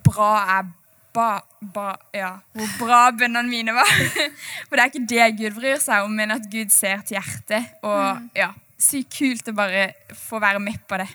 bra 0.06 0.30
jeg 0.48 0.70
ba, 1.12 1.28
ba, 1.60 1.86
ja, 2.14 2.34
hvor 2.54 2.74
bra 2.78 3.00
bønnene 3.16 3.50
mine 3.50 3.74
var. 3.74 3.90
For 4.68 4.76
det 4.76 4.82
er 4.82 4.90
ikke 4.92 5.06
det 5.12 5.30
Gud 5.40 5.56
bryr 5.58 5.80
seg 5.82 6.06
om, 6.06 6.14
men 6.16 6.34
at 6.34 6.46
Gud 6.52 6.72
ser 6.74 7.02
til 7.06 7.18
hjertet. 7.18 7.72
Og 7.82 8.20
mm. 8.20 8.28
ja, 8.38 8.52
sykt 8.80 9.16
kult 9.18 9.50
å 9.50 9.56
bare 9.56 9.90
få 10.16 10.40
være 10.42 10.62
med 10.62 10.78
på 10.88 11.00
det. 11.00 11.08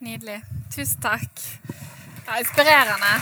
Nydelig. 0.00 0.40
Tusen 0.72 1.02
takk. 1.04 1.44
Ja, 2.26 2.40
inspirerende. 2.40 3.14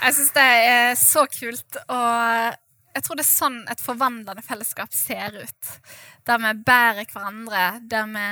Jeg 0.00 0.16
syns 0.16 0.32
det 0.32 0.48
er 0.64 0.94
så 0.96 1.26
kult. 1.28 1.80
Og 1.92 2.69
jeg 2.94 3.04
tror 3.06 3.18
det 3.18 3.24
er 3.24 3.30
sånn 3.30 3.58
et 3.70 3.82
forvandlende 3.82 4.44
fellesskap 4.44 4.94
ser 4.94 5.36
ut. 5.38 5.72
Der 6.26 6.40
vi 6.42 6.54
bærer 6.66 7.06
hverandre, 7.10 7.64
der 7.90 8.08
vi 8.10 8.28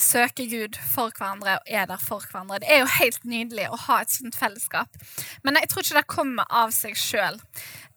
søker 0.00 0.48
Gud 0.48 0.78
for 0.88 1.12
hverandre 1.12 1.58
og 1.58 1.68
er 1.68 1.86
der 1.90 2.00
for 2.00 2.24
hverandre. 2.24 2.60
Det 2.62 2.70
er 2.72 2.82
jo 2.82 2.90
helt 2.96 3.24
nydelig 3.28 3.68
å 3.68 3.80
ha 3.86 4.00
et 4.02 4.12
sånt 4.12 4.36
fellesskap. 4.38 5.00
Men 5.44 5.58
jeg 5.60 5.70
tror 5.70 5.84
ikke 5.84 5.98
det 6.00 6.08
kommer 6.10 6.48
av 6.62 6.72
seg 6.74 6.96
sjøl. 6.98 7.38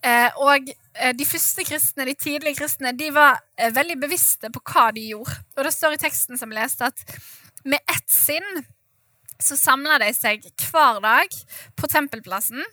Eh, 0.05 0.29
og 0.43 0.69
eh, 0.69 1.13
de 1.17 1.27
første 1.27 1.65
kristne, 1.65 2.07
de 2.09 2.15
tidlige 2.19 2.59
kristne, 2.59 2.93
de 2.97 3.09
var 3.15 3.39
eh, 3.57 3.71
veldig 3.73 3.97
bevisste 4.03 4.51
på 4.53 4.61
hva 4.67 4.89
de 4.95 5.07
gjorde. 5.13 5.39
Og 5.55 5.67
det 5.67 5.73
står 5.75 5.95
i 5.95 6.01
teksten 6.03 6.39
som 6.39 6.51
jeg 6.51 6.61
leste, 6.61 6.91
at 6.91 7.65
med 7.65 7.81
ett 7.89 8.09
sinn 8.11 8.65
så 9.41 9.57
samla 9.59 9.97
de 10.03 10.11
seg 10.15 10.45
hver 10.69 11.01
dag 11.03 11.31
på 11.75 11.89
tempelplassen 11.91 12.63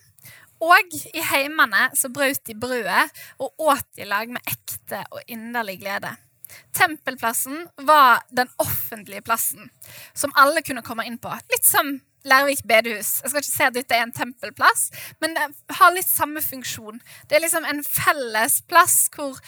og 0.61 0.95
i 1.13 1.23
heimene 1.31 1.89
så 1.97 2.11
brøt 2.13 2.43
de 2.47 2.55
brødet 2.59 3.07
og 3.41 3.65
åt 3.71 3.99
i 3.99 4.07
lag 4.07 4.29
med 4.31 4.43
ekte 4.47 5.03
og 5.11 5.21
inderlig 5.27 5.79
glede. 5.81 6.13
Tempelplassen 6.73 7.67
var 7.87 8.23
den 8.29 8.49
offentlige 8.61 9.23
plassen 9.25 9.69
som 10.13 10.33
alle 10.37 10.61
kunne 10.65 10.85
komme 10.85 11.05
inn 11.07 11.19
på. 11.21 11.33
Litt 11.53 11.65
som 11.67 11.97
Lærvik 12.23 12.61
bedehus. 12.63 13.17
Jeg 13.19 13.31
skal 13.31 13.41
ikke 13.41 13.51
si 13.51 13.63
at 13.65 13.75
dette 13.75 13.95
er 13.97 14.05
en 14.05 14.13
tempelplass, 14.15 14.85
men 15.19 15.33
det 15.35 15.47
har 15.75 15.91
litt 15.91 16.07
samme 16.07 16.39
funksjon. 16.39 17.01
Det 17.27 17.35
er 17.35 17.43
liksom 17.43 17.67
en 17.67 17.81
felles 17.83 18.61
plass 18.71 19.09
hvor, 19.11 19.41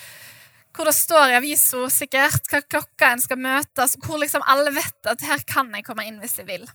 hvor 0.75 0.89
det 0.89 0.95
står 0.97 1.31
i 1.31 1.37
avisa 1.39 1.85
sikkert 1.93 2.51
hva 2.51 2.59
klokka 2.67 3.13
en 3.13 3.23
skal 3.23 3.39
møtes, 3.39 3.95
hvor 4.03 4.19
liksom 4.19 4.43
alle 4.43 4.75
vet 4.75 5.11
at 5.11 5.23
her 5.23 5.45
kan 5.47 5.71
jeg 5.71 5.87
komme 5.87 6.03
inn 6.09 6.19
hvis 6.19 6.35
jeg 6.41 6.49
vil. 6.51 6.67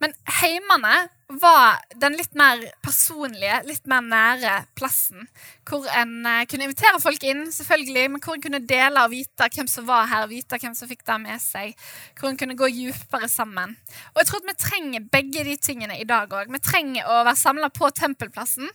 Men 0.00 0.14
heimene 0.40 1.08
var 1.40 1.80
den 2.00 2.16
litt 2.18 2.34
mer 2.36 2.60
personlige, 2.84 3.62
litt 3.64 3.86
mer 3.88 4.02
nære 4.04 4.54
plassen. 4.76 5.28
Hvor 5.68 5.86
en 5.96 6.26
eh, 6.28 6.42
kunne 6.50 6.66
invitere 6.68 7.00
folk 7.02 7.24
inn, 7.24 7.46
selvfølgelig, 7.54 8.04
men 8.12 8.22
hvor 8.24 8.36
en 8.36 8.44
kunne 8.44 8.62
dele 8.68 9.04
og 9.04 9.14
vite 9.14 9.48
hvem 9.54 9.70
som 9.70 9.86
var 9.88 10.10
her, 10.10 10.28
vite 10.30 10.60
hvem 10.60 10.76
som 10.76 10.90
fikk 10.90 11.06
det 11.08 11.18
med 11.24 11.42
seg. 11.42 11.72
Hvor 12.18 12.30
en 12.30 12.38
kunne 12.40 12.58
gå 12.58 12.68
dypere 12.72 13.30
sammen. 13.32 13.76
Og 14.12 14.22
jeg 14.22 14.30
tror 14.30 14.42
at 14.42 14.52
vi 14.52 14.58
trenger 14.66 15.08
begge 15.16 15.46
de 15.48 15.56
tingene 15.56 15.98
i 16.00 16.08
dag 16.08 16.32
òg. 16.32 16.52
Vi 16.52 16.62
trenger 16.62 17.08
å 17.08 17.22
være 17.22 17.40
samla 17.40 17.72
på 17.72 17.90
Tempelplassen 17.96 18.70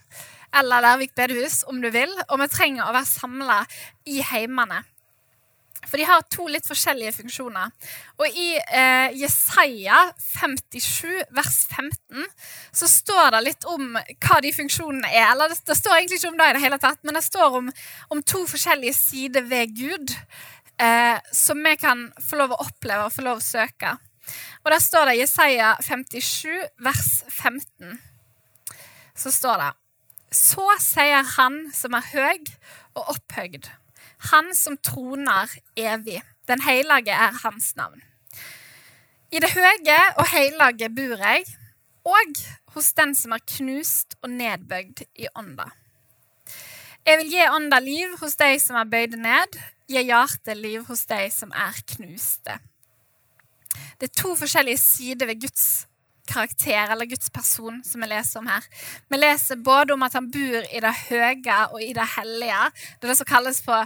eller 0.57 0.81
Lærvik 0.81 1.15
bedehus, 1.17 1.63
om 1.67 1.81
du 1.83 1.89
vil. 1.93 2.13
Og 2.31 2.41
vi 2.41 2.51
trenger 2.51 2.87
å 2.87 2.93
være 2.95 3.09
samla 3.09 3.63
i 4.09 4.21
heimene. 4.25 4.83
For 5.85 5.99
de 5.99 6.07
har 6.07 6.23
to 6.33 6.47
litt 6.49 6.65
forskjellige 6.67 7.13
funksjoner. 7.19 7.71
Og 8.17 8.39
i 8.39 8.47
eh, 8.57 9.13
Jesaja 9.19 10.07
57, 10.33 11.21
vers 11.35 11.59
15, 11.69 12.25
så 12.75 12.89
står 12.91 13.31
det 13.35 13.43
litt 13.45 13.67
om 13.69 13.93
hva 13.95 14.39
de 14.43 14.51
funksjonene 14.55 15.11
er. 15.11 15.29
Eller 15.31 15.53
det, 15.53 15.61
det 15.67 15.77
står 15.77 15.99
egentlig 15.99 16.19
ikke 16.21 16.33
om 16.33 16.41
det 16.41 16.49
i 16.49 16.57
det 16.57 16.65
hele 16.65 16.81
tatt, 16.81 16.99
men 17.05 17.19
det 17.19 17.23
står 17.27 17.61
om, 17.61 17.71
om 18.13 18.25
to 18.25 18.43
forskjellige 18.49 18.97
sider 18.97 19.47
ved 19.47 19.77
Gud 19.77 20.15
eh, 20.81 21.17
som 21.31 21.63
vi 21.63 21.77
kan 21.79 22.07
få 22.25 22.41
lov 22.41 22.55
å 22.55 22.61
oppleve 22.67 23.07
og 23.07 23.15
få 23.15 23.25
lov 23.27 23.41
å 23.41 23.47
søke. 23.47 23.95
Og 24.65 24.71
der 24.73 24.83
står 24.83 25.11
det 25.11 25.19
Jesaja 25.21 25.75
57, 25.85 26.49
vers 26.83 27.11
15. 27.29 27.99
Så 29.17 29.31
står 29.33 29.61
det 29.61 29.73
Så 30.35 30.65
sier 30.83 31.23
Han 31.37 31.69
som 31.73 31.95
er 31.97 32.09
høg 32.11 32.49
og 32.97 33.15
opphøgd 33.15 33.69
han 34.31 34.53
som 34.55 34.77
troner 34.77 35.51
evig. 35.77 36.21
Den 36.47 36.61
hellige 36.63 37.13
er 37.13 37.35
hans 37.43 37.75
navn. 37.75 38.01
I 39.31 39.41
det 39.43 39.51
høye 39.51 39.97
og 40.15 40.29
hellige 40.31 40.89
bor 40.95 41.19
jeg, 41.19 41.43
og 42.07 42.39
hos 42.75 42.93
den 42.95 43.13
som 43.15 43.33
er 43.35 43.43
knust 43.57 44.15
og 44.21 44.31
nedbøyd 44.31 45.03
i 45.19 45.27
ånda. 45.35 45.67
Jeg 47.07 47.19
vil 47.21 47.33
gi 47.35 47.43
ånda 47.51 47.79
liv 47.83 48.15
hos 48.21 48.35
de 48.39 48.53
som 48.59 48.79
er 48.79 48.87
bøyde 48.91 49.19
ned, 49.19 49.59
gi 49.87 50.03
hjertet 50.07 50.57
liv 50.59 50.85
hos 50.87 51.05
de 51.07 51.27
som 51.31 51.51
er 51.55 51.75
knuste. 51.95 52.57
Det 53.99 54.09
er 54.09 54.21
to 54.21 54.33
forskjellige 54.39 54.79
sider 54.81 55.27
ved 55.29 55.41
Guds 55.41 55.87
karakter 56.27 56.91
eller 56.91 57.09
Guds 57.09 57.29
person 57.33 57.81
som 57.85 58.03
vi 58.03 58.09
leser 58.11 58.41
om 58.41 58.47
her. 58.51 58.67
Vi 59.09 59.19
leser 59.19 59.59
både 59.63 59.95
om 59.95 60.05
at 60.05 60.15
han 60.17 60.29
bor 60.31 60.67
i 60.67 60.83
det 60.83 60.93
høye 61.07 61.59
og 61.71 61.81
i 61.83 61.93
det 61.97 62.07
hellige. 62.17 62.63
Det 62.97 63.07
er 63.07 63.13
det 63.13 63.19
som 63.21 63.29
kalles 63.29 63.61
på, 63.65 63.81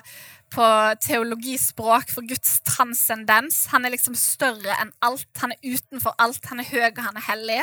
på 0.52 0.66
teologispråk 1.04 2.12
for 2.12 2.28
Guds 2.28 2.58
transcendens. 2.68 3.64
Han 3.72 3.86
er 3.88 3.94
liksom 3.94 4.18
større 4.20 4.76
enn 4.82 4.92
alt. 5.06 5.30
Han 5.40 5.54
er 5.56 5.76
utenfor 5.76 6.16
alt. 6.22 6.44
Han 6.52 6.60
er 6.60 6.68
høy 6.68 6.82
og 6.90 7.02
han 7.06 7.20
er 7.20 7.26
hellig. 7.30 7.60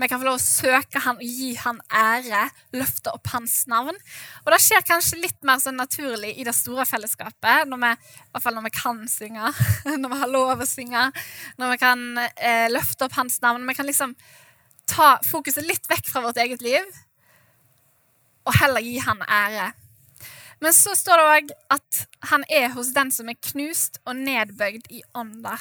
Vi 0.00 0.08
kan 0.08 0.22
få 0.22 0.28
lov 0.28 0.38
å 0.38 0.42
søke 0.42 1.02
han 1.04 1.20
og 1.20 1.26
gi 1.26 1.52
han 1.60 1.82
ære, 1.92 2.46
løfte 2.76 3.12
opp 3.12 3.32
hans 3.34 3.58
navn. 3.70 3.98
Og 4.44 4.52
det 4.54 4.60
skjer 4.64 4.86
kanskje 4.88 5.20
litt 5.20 5.38
mer 5.46 5.60
sånn 5.62 5.78
naturlig 5.80 6.32
i 6.40 6.46
det 6.48 6.56
store 6.56 6.88
fellesskapet, 6.88 7.68
når 7.68 7.82
vi, 7.84 7.92
i 7.92 8.32
hvert 8.32 8.46
fall 8.46 8.56
når 8.56 8.68
vi 8.70 8.74
kan 8.78 9.04
synge, 9.10 9.52
når 10.00 10.14
vi 10.14 10.22
har 10.24 10.32
lov 10.32 10.64
å 10.64 10.68
synge, 10.68 11.04
når 11.60 11.74
vi 11.74 11.82
kan 11.84 12.08
eh, 12.24 12.66
løfte 12.72 13.08
opp 13.08 13.20
hans 13.20 13.40
navn. 13.44 13.68
Vi 13.68 13.76
kan 13.76 13.88
liksom 13.88 14.16
ta 14.90 15.12
fokuset 15.28 15.66
litt 15.68 15.86
vekk 15.90 16.08
fra 16.10 16.24
vårt 16.24 16.40
eget 16.42 16.64
liv 16.64 16.88
og 18.48 18.56
heller 18.56 18.82
gi 18.84 18.98
han 19.04 19.20
ære. 19.28 19.70
Men 20.60 20.76
så 20.76 20.92
står 20.96 21.20
det 21.20 21.28
òg 21.34 21.52
at 21.76 22.00
han 22.30 22.44
er 22.52 22.68
hos 22.74 22.92
den 22.96 23.12
som 23.14 23.30
er 23.32 23.38
knust 23.50 24.00
og 24.04 24.18
nedbøyd 24.18 24.90
i 24.92 25.02
ånda. 25.16 25.56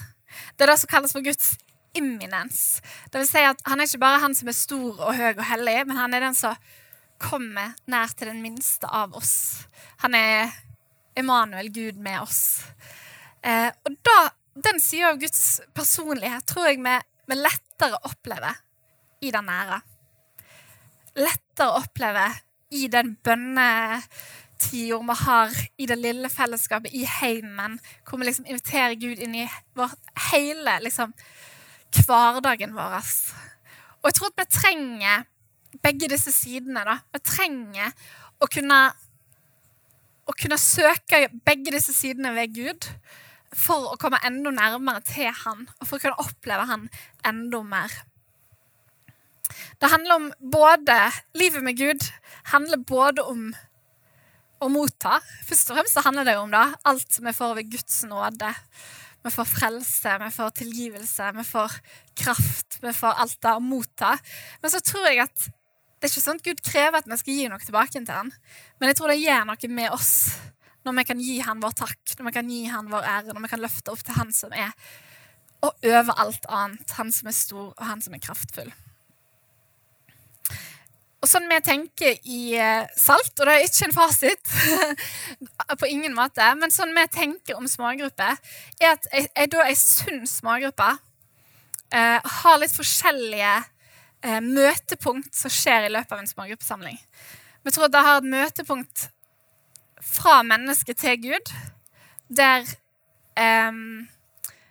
Det 0.56 0.65
er 0.65 0.74
det 0.74 0.79
som 0.82 0.91
kalles 0.91 1.15
for 1.15 1.25
Guds 1.25 1.56
imminens. 1.98 2.82
Det 3.10 3.22
vil 3.22 3.29
si 3.29 3.41
at 3.44 3.62
Han 3.65 3.79
er 3.79 3.89
ikke 3.89 4.01
bare 4.03 4.22
han 4.22 4.36
som 4.38 4.51
er 4.51 4.58
stor 4.58 5.00
og 5.00 5.15
høy 5.15 5.32
og 5.32 5.46
hellig, 5.50 5.79
men 5.88 5.98
han 5.98 6.13
er 6.13 6.27
den 6.27 6.38
som 6.38 6.58
kommer 7.20 7.74
nær 7.89 8.12
til 8.15 8.29
den 8.32 8.44
minste 8.44 8.88
av 8.88 9.15
oss. 9.18 9.65
Han 10.03 10.15
er 10.15 10.53
Emanuel, 11.20 11.72
Gud 11.74 12.00
med 12.00 12.22
oss. 12.22 12.63
Eh, 13.44 13.72
og 13.86 13.96
da, 14.06 14.20
Den 14.60 14.82
sida 14.84 15.13
av 15.13 15.20
Guds 15.22 15.62
personlighet 15.72 16.44
tror 16.50 16.65
jeg 16.68 16.82
vi, 16.84 16.96
vi 17.32 17.36
lettere 17.38 18.00
opplever 18.03 18.58
i 19.24 19.32
den 19.32 19.46
nære. 19.48 19.77
Lettere 21.15 21.77
opplever 21.79 22.36
i 22.75 22.89
den 22.91 23.13
bønne 23.24 23.70
tiår 24.60 25.04
vi 25.08 25.16
har 25.24 25.58
i 25.78 25.88
det 25.89 25.98
lille 26.00 26.30
fellesskapet, 26.32 26.94
i 26.94 27.06
heimen, 27.08 27.80
hvor 28.08 28.20
vi 28.20 28.30
liksom 28.30 28.48
inviterer 28.48 28.98
Gud 29.00 29.22
inn 29.24 29.36
i 29.42 29.48
vår, 29.78 29.94
hele 30.32 30.80
liksom, 30.86 31.13
hverdagen 32.06 32.75
vår. 32.78 32.98
Og 34.00 34.10
jeg 34.10 34.18
tror 34.20 34.32
at 34.32 34.42
vi 34.42 34.48
trenger 34.60 35.28
begge 35.84 36.10
disse 36.12 36.32
sidene. 36.34 36.84
da. 36.88 37.00
Vi 37.13 37.22
trenger 37.24 37.94
å 38.39 38.48
kunne, 38.51 38.80
å 40.25 40.36
kunne 40.36 40.60
søke 40.62 41.28
begge 41.46 41.74
disse 41.75 41.96
sidene 41.96 42.34
ved 42.38 42.56
Gud 42.56 42.92
for 43.56 43.94
å 43.94 43.98
komme 43.98 44.22
enda 44.25 44.51
nærmere 44.54 45.01
til 45.08 45.32
Han, 45.44 45.66
og 45.80 45.88
for 45.88 45.98
å 45.98 46.04
kunne 46.04 46.25
oppleve 46.28 46.68
Han 46.70 46.88
enda 47.25 47.63
mer. 47.66 47.96
Det 49.82 49.89
handler 49.89 50.16
om 50.20 50.28
både 50.51 50.98
Livet 51.34 51.63
med 51.66 51.78
Gud 51.80 52.06
handler 52.51 52.78
både 52.78 53.24
om 53.25 53.50
å 54.60 54.70
motta. 54.72 55.20
Først 55.48 55.72
og 55.72 55.80
fremst 55.80 55.98
så 55.98 56.03
handler 56.05 56.27
det 56.27 56.38
om 56.40 56.51
det. 56.51 56.66
alt 56.90 57.20
vi 57.20 57.33
får 57.36 57.55
ved 57.60 57.72
Guds 57.72 58.01
nåde. 58.10 58.53
Vi 59.24 59.31
får 59.36 59.48
frelse, 59.51 60.18
vi 60.24 60.31
får 60.31 60.50
tilgivelse, 60.62 61.31
vi 61.36 61.44
får 61.44 61.79
kraft. 62.16 62.79
Vi 62.81 62.94
får 62.96 63.24
alt 63.24 63.40
det 63.42 63.55
å 63.55 63.64
motta. 63.64 64.14
Men 64.62 64.72
så 64.72 64.79
tror 64.79 65.10
jeg 65.10 65.24
at 65.25 65.50
det 66.00 66.07
er 66.07 66.14
ikke 66.14 66.24
sånn 66.24 66.40
at 66.40 66.46
Gud 66.46 66.62
krever 66.64 67.01
at 67.01 67.10
vi 67.12 67.18
skal 67.20 67.36
gi 67.36 67.50
noe 67.51 67.60
tilbake 67.60 67.92
til 67.98 68.07
han. 68.07 68.31
Men 68.79 68.92
jeg 68.92 69.00
tror 69.00 69.12
det 69.12 69.20
gjør 69.20 69.50
noe 69.50 69.72
med 69.75 69.92
oss 69.92 70.14
når 70.88 70.96
vi 70.96 71.03
kan 71.10 71.20
gi 71.20 71.40
han 71.44 71.60
vår 71.60 71.74
takk, 71.75 72.14
når 72.16 72.29
vi 72.29 72.36
kan 72.38 72.51
gi 72.53 72.60
han 72.72 72.88
vår 72.92 73.07
ære, 73.14 73.33
når 73.33 73.44
vi 73.44 73.51
kan 73.51 73.64
løfte 73.66 73.92
opp 73.92 74.03
til 74.07 74.16
han 74.16 74.31
som 74.36 74.55
er 74.55 74.72
og 75.60 75.75
over 75.83 76.16
alt 76.24 76.46
annet, 76.48 76.94
han 76.96 77.12
som 77.12 77.27
er 77.27 77.36
stor, 77.36 77.74
og 77.75 77.83
han 77.83 78.00
som 78.00 78.16
er 78.16 78.24
kraftfull. 78.24 78.72
Og 81.20 81.27
sånn 81.27 81.50
vi 81.51 81.58
tenker 81.64 82.16
i 82.32 82.53
eh, 82.55 82.88
Salt, 82.96 83.34
og 83.36 83.48
det 83.48 83.55
er 83.58 83.66
ikke 83.66 83.90
en 83.90 83.96
fasit 83.96 84.51
på 85.82 85.90
ingen 85.92 86.16
måte, 86.16 86.46
men 86.55 86.72
sånn 86.72 86.96
vi 86.96 87.03
tenker 87.12 87.60
om 87.60 87.68
smågrupper, 87.68 88.40
er 88.79 88.94
at 88.94 89.10
jeg, 89.12 89.27
ei 89.36 89.75
sunn 89.75 90.24
smågruppe 90.29 90.88
eh, 91.92 92.32
har 92.40 92.62
litt 92.62 92.75
forskjellige 92.75 93.55
eh, 93.60 94.40
møtepunkt 94.46 95.36
som 95.36 95.51
skjer 95.51 95.90
i 95.90 95.94
løpet 95.98 96.16
av 96.16 96.24
en 96.24 96.32
smågruppesamling. 96.32 97.00
Vi 97.68 97.75
tror 97.75 97.92
det 97.92 98.05
har 98.05 98.22
et 98.22 98.32
møtepunkt 98.32 99.10
fra 100.00 100.40
menneske 100.48 100.96
til 100.96 101.20
Gud, 101.27 101.51
der 102.32 102.64
eh, 103.36 103.82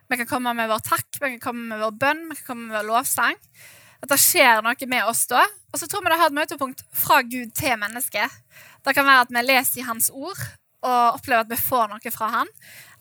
vi 0.09 0.17
kan 0.23 0.31
komme 0.31 0.57
med 0.57 0.73
vår 0.73 0.81
takk, 0.95 1.11
vi 1.21 1.35
kan 1.37 1.43
komme 1.51 1.75
med 1.75 1.85
vår 1.85 1.99
bønn, 2.01 2.31
vi 2.31 2.39
kan 2.41 2.55
komme 2.55 2.71
med 2.71 2.81
vår 2.81 2.89
lovsang. 2.89 3.37
At 4.03 4.13
det 4.13 4.21
skjer 4.23 4.63
noe 4.63 4.91
med 4.91 5.11
oss 5.11 5.27
da. 5.31 5.43
Og 5.73 5.81
så 5.81 5.89
tror 5.91 6.05
vi 6.05 6.13
det 6.13 6.21
har 6.21 6.31
et 6.31 6.39
møtepunkt 6.39 6.85
fra 6.95 7.21
Gud 7.27 7.53
til 7.57 7.77
mennesket. 7.81 8.39
Det 8.85 8.95
kan 8.95 9.07
være 9.07 9.27
at 9.27 9.35
vi 9.35 9.45
leser 9.45 9.83
i 9.83 9.87
Hans 9.89 10.11
ord 10.15 10.39
og 10.87 11.19
opplever 11.19 11.43
at 11.43 11.51
vi 11.51 11.59
får 11.59 11.89
noe 11.91 12.13
fra 12.15 12.31
Han. 12.37 12.51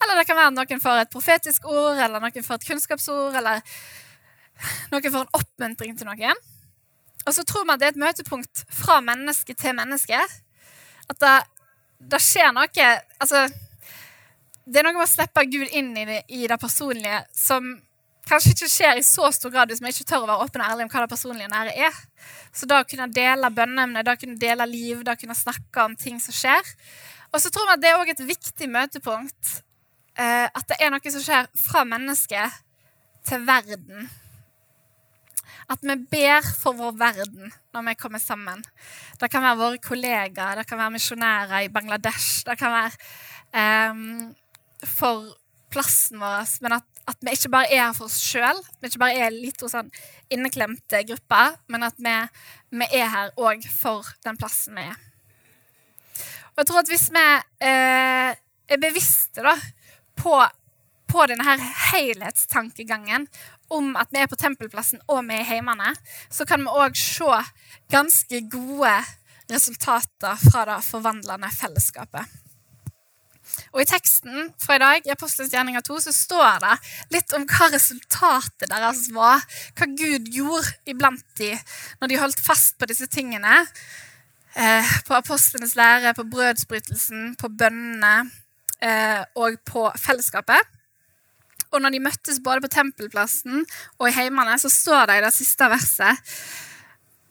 Eller 0.03 0.19
det 0.19 0.25
kan 0.27 0.37
være 0.37 0.51
at 0.51 0.57
noen 0.57 0.81
får 0.81 1.03
et 1.03 1.13
profetisk 1.13 1.67
ord, 1.69 1.97
eller 1.97 2.21
noen 2.21 2.45
får 2.45 2.59
et 2.59 2.67
kunnskapsord, 2.71 3.37
eller 3.37 3.61
noen 4.91 5.11
får 5.13 5.21
en 5.23 5.37
oppmuntring 5.37 5.97
til 5.97 6.09
noen. 6.09 6.41
Og 7.27 7.35
så 7.35 7.43
tror 7.45 7.67
vi 7.67 7.75
at 7.75 7.81
det 7.81 7.89
er 7.89 7.95
et 7.95 8.01
møtepunkt 8.01 8.65
fra 8.73 8.99
menneske 9.03 9.53
til 9.57 9.75
menneske. 9.77 10.19
At 11.07 11.21
det, 11.21 11.35
det 12.13 12.21
skjer 12.23 12.53
noe 12.55 12.89
Altså, 13.19 13.45
det 14.65 14.79
er 14.79 14.87
noe 14.87 14.97
med 14.97 15.05
å 15.05 15.11
slippe 15.11 15.45
Gud 15.47 15.67
inn 15.71 15.93
i 15.97 16.05
det, 16.07 16.21
i 16.33 16.47
det 16.49 16.59
personlige 16.59 17.21
som 17.35 17.69
kanskje 18.27 18.53
ikke 18.53 18.69
skjer 18.71 18.99
i 18.99 19.05
så 19.05 19.29
stor 19.35 19.53
grad 19.53 19.71
hvis 19.71 19.81
vi 19.83 19.91
ikke 19.93 20.07
tør 20.09 20.25
å 20.25 20.29
være 20.29 20.45
åpne 20.47 20.63
og 20.63 20.71
ærlige 20.73 20.87
om 20.87 20.91
hva 20.93 21.03
det 21.03 21.11
personlige 21.13 21.51
nære 21.53 21.75
er. 21.87 22.01
Så 22.55 22.69
da 22.69 22.81
kunne 22.83 23.07
jeg 23.07 23.17
dele 23.17 23.51
bønneemne, 23.53 24.03
da 24.05 24.15
kunne 24.19 24.35
jeg 24.35 24.43
dele 24.43 24.67
liv, 24.69 25.03
da 25.07 25.15
kunne 25.17 25.35
jeg 25.35 25.43
snakke 25.45 25.85
om 25.85 25.95
ting 25.99 26.19
som 26.23 26.35
skjer. 26.35 26.75
Og 27.33 27.41
så 27.43 27.51
tror 27.53 27.67
vi 27.67 27.75
at 27.75 27.83
det 27.83 27.91
er 27.91 27.99
òg 28.01 28.13
et 28.13 28.23
viktig 28.27 28.69
møtepunkt. 28.71 29.57
Eh, 30.17 30.47
at 30.47 30.65
det 30.69 30.79
er 30.81 30.93
noe 30.93 31.13
som 31.13 31.23
skjer 31.23 31.49
fra 31.61 31.83
mennesket 31.87 32.63
til 33.27 33.43
verden. 33.47 34.07
At 35.67 35.83
vi 35.83 35.97
ber 36.09 36.45
for 36.55 36.77
vår 36.77 36.95
verden 36.97 37.51
når 37.75 37.89
vi 37.89 37.95
kommer 37.99 38.23
sammen. 38.23 38.63
Det 39.19 39.29
kan 39.31 39.43
være 39.43 39.59
våre 39.59 39.81
kollegaer, 39.83 40.61
det 40.61 40.67
kan 40.69 40.79
være 40.79 40.95
misjonærer 40.95 41.67
i 41.67 41.71
Bangladesh. 41.73 42.45
Det 42.47 42.55
kan 42.59 42.73
være 42.73 42.93
eh, 43.61 44.87
for 44.87 45.27
plassen 45.73 46.23
vår, 46.23 46.47
men 46.63 46.79
at 46.79 46.96
at 47.07 47.17
vi 47.23 47.33
ikke 47.33 47.51
bare 47.53 47.71
er 47.71 47.85
her 47.85 47.95
for 47.95 48.09
oss 48.09 48.19
sjøl, 48.19 48.59
vi 48.81 48.89
ikke 48.89 49.01
bare 49.01 49.27
er 49.27 49.35
litt 49.35 49.61
sånn 49.63 49.91
inneklemte 50.33 51.03
grupper, 51.07 51.55
men 51.71 51.85
at 51.87 51.95
vi, 52.03 52.15
vi 52.75 52.87
er 52.99 53.11
her 53.13 53.31
òg 53.39 53.63
for 53.71 54.07
den 54.27 54.39
plassen 54.39 54.75
vi 54.75 54.87
er. 54.89 54.97
Og 56.57 56.63
jeg 56.63 56.69
tror 56.69 56.81
at 56.81 56.91
hvis 56.91 57.09
vi 57.13 57.25
eh, 57.69 58.31
er 58.67 58.81
bevisste 58.81 59.45
da, 59.45 59.53
på, 60.17 60.33
på 61.07 61.27
denne 61.29 61.45
her 61.45 61.61
helhetstankegangen 61.91 63.27
om 63.73 63.93
at 63.99 64.11
vi 64.11 64.23
er 64.23 64.31
på 64.31 64.39
tempelplassen 64.39 65.03
og 65.05 65.21
vi 65.29 65.37
er 65.37 65.47
heimene, 65.47 65.93
så 66.33 66.47
kan 66.49 66.65
vi 66.65 66.73
òg 66.73 66.97
se 66.97 67.39
ganske 67.93 68.41
gode 68.51 68.95
resultater 69.51 70.43
fra 70.49 70.65
det 70.67 70.81
forvandlende 70.87 71.51
fellesskapet. 71.55 72.25
Og 73.73 73.81
I 73.81 73.87
teksten 73.89 74.51
fra 74.61 74.77
i 74.77 74.81
dag 74.83 75.07
i 75.07 75.13
Apostelens 75.13 75.53
gjerninger 75.53 75.83
2 75.85 75.99
så 76.07 76.13
står 76.15 76.59
det 76.63 76.75
litt 77.17 77.35
om 77.37 77.45
hva 77.49 77.69
resultatet 77.73 78.69
deres 78.71 79.07
var. 79.15 79.43
Hva 79.77 79.89
Gud 79.91 80.29
gjorde 80.33 80.73
iblant 80.89 81.25
de 81.39 81.53
når 82.01 82.11
de 82.11 82.21
holdt 82.21 82.43
fast 82.43 82.77
på 82.79 82.89
disse 82.89 83.09
tingene. 83.11 83.65
Eh, 84.57 84.93
på 85.05 85.13
apostlenes 85.13 85.75
lære, 85.77 86.15
på 86.17 86.25
brødsbrytelsen, 86.31 87.35
på 87.37 87.49
bønnene. 87.49 88.31
eh, 88.81 89.23
og 89.35 89.57
på 89.65 89.87
fellesskapet. 89.97 90.61
Og 91.71 91.81
når 91.81 91.95
de 91.95 91.99
møttes 91.99 92.39
både 92.43 92.61
på 92.61 92.69
tempelplassen 92.71 93.65
og 93.97 94.07
i 94.07 94.13
heimene, 94.15 94.53
så 94.61 94.69
står 94.69 95.09
det 95.09 95.17
i 95.17 95.23
det 95.25 95.33
siste 95.35 95.69
verset, 95.71 96.33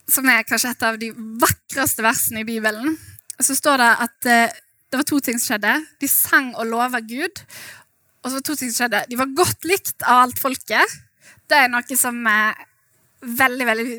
som 0.08 0.26
er 0.30 0.42
kanskje 0.46 0.72
et 0.74 0.82
av 0.86 0.98
de 0.98 1.12
vakreste 1.14 2.04
versene 2.04 2.42
i 2.42 2.48
Bibelen, 2.48 2.98
så 3.40 3.56
står 3.56 3.80
det 3.82 3.88
at 4.06 4.28
eh, 4.32 4.60
det 4.90 5.00
var 5.00 5.06
to 5.08 5.18
ting 5.20 5.38
som 5.40 5.54
skjedde. 5.54 5.74
De 6.00 6.08
sang 6.10 6.52
og 6.54 6.68
lova 6.70 7.00
Gud. 7.02 7.42
Og 8.22 8.30
så 8.30 8.36
var 8.36 8.42
det 8.42 8.48
to 8.48 8.58
ting 8.58 8.72
som 8.72 8.84
skjedde. 8.84 9.04
De 9.10 9.18
var 9.18 9.34
godt 9.38 9.66
likt 9.68 10.04
av 10.06 10.26
alt 10.26 10.42
folket. 10.42 10.98
Det 11.46 11.58
er 11.58 11.70
noe 11.70 11.98
som 11.98 12.20
er 12.30 12.58
veldig, 13.22 13.66
veldig 13.66 13.96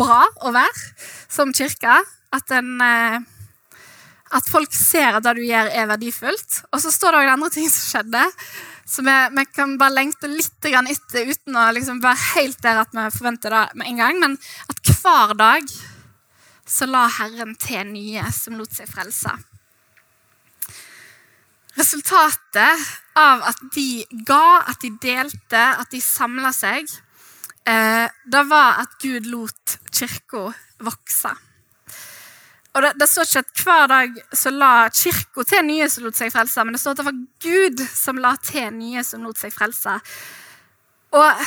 bra 0.00 0.22
å 0.44 0.52
være 0.54 0.88
som 1.32 1.52
kirke. 1.56 2.00
At, 2.32 2.52
en, 2.56 2.74
eh, 2.80 3.18
at 4.32 4.48
folk 4.48 4.72
ser 4.76 5.18
at 5.18 5.24
det 5.24 5.36
du 5.40 5.44
gjør, 5.44 5.68
er 5.68 5.88
verdifullt. 5.90 6.62
Og 6.72 6.84
så 6.84 6.92
står 6.92 7.12
det 7.12 7.22
òg 7.22 7.32
andre 7.34 7.52
ting 7.52 7.68
som 7.72 7.88
skjedde, 7.90 8.24
som 8.88 9.08
vi, 9.08 9.16
vi 9.36 9.46
kan 9.52 9.76
bare 9.80 9.96
lengte 9.98 10.28
litt 10.32 10.68
etter 10.68 11.28
uten 11.28 11.56
å 11.56 11.68
liksom 11.76 12.00
være 12.04 12.32
helt 12.32 12.60
der 12.64 12.82
at 12.82 12.92
vi 12.96 13.08
forventer 13.16 13.52
det 13.52 13.64
med 13.80 13.92
en 13.92 14.04
gang. 14.04 14.20
Men 14.24 14.36
at 14.68 14.92
hver 14.96 15.36
dag 15.40 15.72
så 16.68 16.88
la 16.88 17.08
Herren 17.20 17.56
til 17.60 17.84
nye 17.92 18.28
som 18.32 18.56
lot 18.56 18.72
seg 18.72 18.88
frelse. 18.88 19.36
Resultatet 21.82 22.90
av 23.18 23.42
at 23.48 23.62
de 23.74 24.04
ga, 24.26 24.62
at 24.70 24.82
de 24.84 24.92
delte, 25.02 25.62
at 25.82 25.88
de 25.90 25.98
samla 26.04 26.52
seg, 26.54 26.86
eh, 27.66 28.06
det 28.06 28.42
var 28.50 28.84
at 28.84 28.94
Gud 29.02 29.26
lot 29.26 29.78
kirka 29.90 30.52
vokse. 30.78 31.32
Og 32.72 32.84
det, 32.84 32.92
det, 33.00 33.08
står 33.10 33.26
ikke 33.26 33.42
at 33.42 33.64
hver 33.64 33.90
dag 33.90 34.22
så 34.44 34.52
la 34.54 34.70
kirka 34.94 35.44
til 35.48 35.66
nye 35.66 35.88
som 35.90 36.06
lot 36.06 36.16
seg 36.16 36.30
frelse, 36.32 36.64
men 36.64 36.76
det 36.76 36.80
står 36.84 36.94
at 36.94 37.02
det 37.02 37.08
var 37.10 37.20
Gud 37.48 37.84
som 37.90 38.22
la 38.22 38.36
til 38.46 38.70
nye 38.78 39.02
som 39.04 39.26
lot 39.26 39.42
seg 39.42 39.52
frelse. 39.52 39.98
Og 41.18 41.44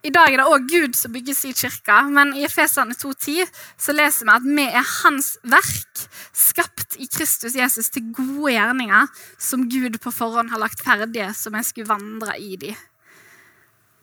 i 0.00 0.08
dag 0.08 0.32
er 0.32 0.40
det 0.40 0.48
òg 0.48 0.68
Gud 0.70 0.94
som 0.96 1.12
bygger 1.12 1.36
sin 1.36 1.52
kirke, 1.52 1.96
men 2.08 2.32
i 2.32 2.46
Efesene 2.46 2.96
2,10 2.96 3.50
så 3.76 3.92
leser 3.92 4.24
vi 4.24 4.32
at 4.32 4.46
vi 4.46 4.64
er 4.64 4.86
Hans 5.02 5.34
verk, 5.44 6.04
skapt 6.32 6.96
i 6.96 7.08
Kristus 7.10 7.56
Jesus 7.58 7.92
til 7.92 8.06
gode 8.16 8.54
gjerninger 8.54 9.10
som 9.36 9.66
Gud 9.68 9.98
på 10.00 10.12
forhånd 10.14 10.54
har 10.54 10.62
lagt 10.62 10.80
ferdige, 10.84 11.28
så 11.36 11.52
vi 11.52 11.64
skulle 11.68 11.92
vandre 11.92 12.38
i 12.40 12.56
de. 12.56 12.72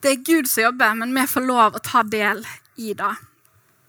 Det 0.06 0.14
er 0.14 0.22
Gud 0.22 0.46
som 0.52 0.68
jobber, 0.68 0.94
men 1.02 1.18
vi 1.18 1.26
får 1.34 1.50
lov 1.50 1.78
å 1.80 1.84
ta 1.84 2.06
del 2.06 2.46
i 2.78 2.94
det. 2.94 3.14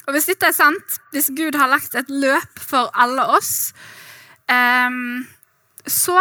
Og 0.08 0.16
hvis 0.16 0.30
dette 0.30 0.48
er 0.48 0.56
sant, 0.56 1.00
hvis 1.12 1.28
Gud 1.36 1.58
har 1.60 1.68
lagt 1.68 1.92
et 1.92 2.08
løp 2.08 2.56
for 2.56 2.88
alle 2.96 3.26
oss, 3.36 3.74
um, 4.48 5.26
så 5.84 6.16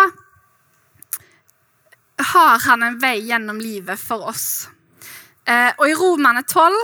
har 2.36 2.66
han 2.68 2.84
en 2.84 3.00
vei 3.00 3.22
gjennom 3.24 3.64
livet 3.64 3.96
for 4.02 4.28
oss. 4.28 4.68
Uh, 5.48 5.72
og 5.78 5.90
i 5.90 5.96
Romerne 5.96 6.44
12, 6.44 6.78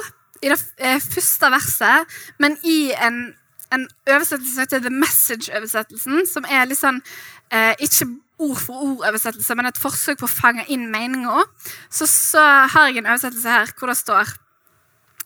i 0.43 0.51
det 0.51 0.59
uh, 0.59 0.99
første 1.13 1.51
verset, 1.51 2.19
men 2.39 2.57
i 2.63 2.93
en, 2.95 3.33
en 3.75 3.87
oversettelse 4.07 4.53
som 4.55 4.63
heter 4.63 4.83
The 4.85 4.93
Message-oversettelsen, 4.93 6.27
som 6.29 6.47
er 6.47 6.69
litt 6.69 6.79
sånn 6.79 7.01
uh, 7.03 7.73
ikke 7.83 8.07
ord 8.43 8.59
for 8.59 8.85
ord-oversettelse, 8.87 9.55
men 9.55 9.69
et 9.69 9.81
forsøk 9.81 10.21
på 10.21 10.29
å 10.29 10.31
fange 10.31 10.65
inn 10.71 10.87
meninga, 10.91 11.43
så, 11.91 12.07
så 12.09 12.43
har 12.73 12.89
jeg 12.89 13.03
en 13.03 13.11
oversettelse 13.11 13.59
her 13.59 13.75
hvor 13.77 13.91
det 13.91 13.99
står 13.99 14.33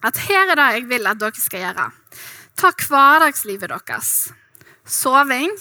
at 0.05 0.19
her 0.27 0.51
er 0.51 0.59
det 0.59 0.67
jeg 0.75 0.89
vil 0.91 1.09
at 1.09 1.21
dere 1.21 1.41
skal 1.41 1.63
gjøre. 1.63 1.87
Ta 2.57 2.69
hverdagslivet 2.73 3.71
deres. 3.73 4.11
Soving, 4.85 5.53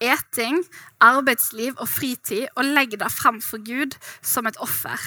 eting, 0.00 0.62
arbeidsliv 1.02 1.74
og 1.78 1.88
fritid, 1.90 2.46
og 2.56 2.70
legg 2.70 2.94
det 3.00 3.10
fram 3.12 3.40
for 3.44 3.62
Gud 3.66 3.96
som 4.22 4.46
et 4.46 4.58
offer. 4.62 4.98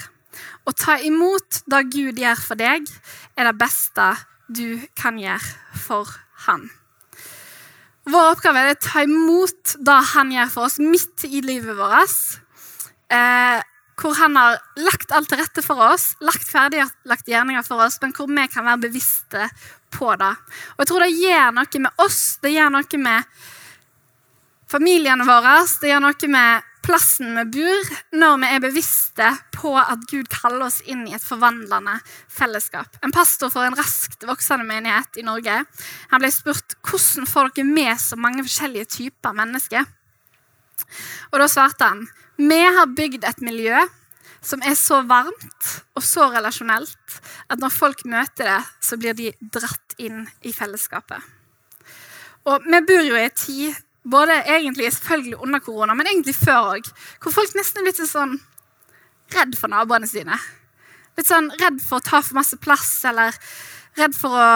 Å 0.64 0.72
ta 0.76 0.98
imot 1.04 1.62
det 1.70 1.82
Gud 1.92 2.20
gjør 2.20 2.40
for 2.40 2.60
deg, 2.60 2.88
er 3.36 3.50
det 3.50 3.58
beste 3.60 4.12
du 4.48 4.80
kan 4.98 5.18
gjøre 5.20 5.78
for 5.86 6.10
Han. 6.48 6.66
Vår 8.04 8.34
oppgave 8.34 8.60
er 8.60 8.74
å 8.74 8.80
ta 8.84 9.04
imot 9.06 9.76
det 9.80 10.00
Han 10.12 10.32
gjør 10.34 10.50
for 10.52 10.68
oss 10.68 10.80
midt 10.82 11.24
i 11.24 11.40
livet 11.44 11.78
vårt. 11.78 12.18
Eh, 13.14 13.62
hvor 14.00 14.16
han 14.18 14.36
har 14.36 14.58
lagt 14.80 15.12
alt 15.14 15.28
til 15.30 15.38
rette 15.38 15.62
for 15.62 15.78
oss, 15.86 16.14
lagt 16.24 16.48
ferdiglagt 16.50 17.28
gjerninger 17.30 17.62
for 17.66 17.84
oss, 17.84 18.00
men 18.02 18.14
hvor 18.16 18.26
vi 18.26 18.46
kan 18.50 18.66
være 18.66 18.88
bevisste 18.88 19.48
på 19.94 20.10
det. 20.18 20.32
Og 20.74 20.82
jeg 20.82 20.90
tror 20.90 21.04
det 21.04 21.12
gjør 21.14 21.54
noe 21.54 21.82
med 21.86 22.02
oss, 22.02 22.20
det 22.42 22.54
gjør 22.56 22.72
noe 22.74 23.00
med 23.04 23.44
familiene 24.74 25.26
våre, 25.28 25.60
det 25.80 25.92
gjør 25.92 26.02
noe 26.08 26.30
med 26.34 26.70
plassen 26.84 27.32
vi 27.38 27.44
bor, 27.56 27.90
når 28.12 28.38
vi 28.42 28.50
er 28.52 28.62
bevisste 28.62 29.30
på 29.54 29.72
at 29.80 30.04
Gud 30.10 30.28
kaller 30.32 30.66
oss 30.66 30.82
inn 30.90 31.06
i 31.08 31.14
et 31.16 31.24
forvandlende 31.24 31.96
fellesskap. 32.32 32.98
En 33.04 33.14
pastor 33.14 33.52
for 33.52 33.64
en 33.64 33.76
raskt 33.78 34.26
voksende 34.28 34.66
menighet 34.68 35.20
i 35.20 35.24
Norge 35.26 35.62
han 36.10 36.22
ble 36.22 36.30
spurt 36.34 36.76
hvordan 36.84 37.28
får 37.30 37.54
dere 37.56 37.70
med 37.70 38.00
så 38.00 38.18
mange 38.20 38.44
forskjellige 38.44 38.90
typer 38.98 39.36
mennesker. 39.36 39.86
Og 41.32 41.40
Da 41.40 41.48
svarte 41.48 41.88
han 41.88 42.06
vi 42.36 42.58
har 42.58 42.90
bygd 42.90 43.24
et 43.24 43.40
miljø 43.46 43.78
som 44.44 44.62
er 44.66 44.74
så 44.76 45.00
varmt 45.08 45.68
og 45.96 46.02
så 46.04 46.26
relasjonelt 46.34 47.20
at 47.48 47.60
når 47.62 47.72
folk 47.72 48.04
møter 48.04 48.50
det, 48.50 48.60
så 48.82 48.98
blir 49.00 49.16
de 49.16 49.30
dratt 49.40 49.94
inn 50.02 50.26
i 50.42 50.52
fellesskapet. 50.52 51.22
Og 52.44 52.66
Vi 52.66 52.80
bor 52.84 53.04
jo 53.06 53.16
i 53.16 53.24
en 53.24 53.38
tid, 53.38 53.78
både 54.04 54.36
egentlig 54.42 54.92
selvfølgelig 54.92 55.40
under 55.40 55.62
korona, 55.64 55.94
men 55.96 56.10
egentlig 56.10 56.36
før 56.36 56.74
òg, 56.74 56.90
hvor 57.22 57.34
folk 57.34 57.54
nesten 57.56 57.80
er 57.80 57.88
blitt 57.88 58.02
sånn 58.08 58.36
redd 59.34 59.56
for 59.58 59.72
naboene 59.72 60.08
sine. 60.08 60.36
Litt 61.16 61.30
sånn 61.30 61.48
redd 61.60 61.80
for 61.82 62.00
å 62.00 62.04
ta 62.04 62.20
for 62.20 62.36
masse 62.36 62.58
plass, 62.60 62.92
eller 63.08 63.36
redd 63.98 64.16
for 64.18 64.36
å, 64.36 64.46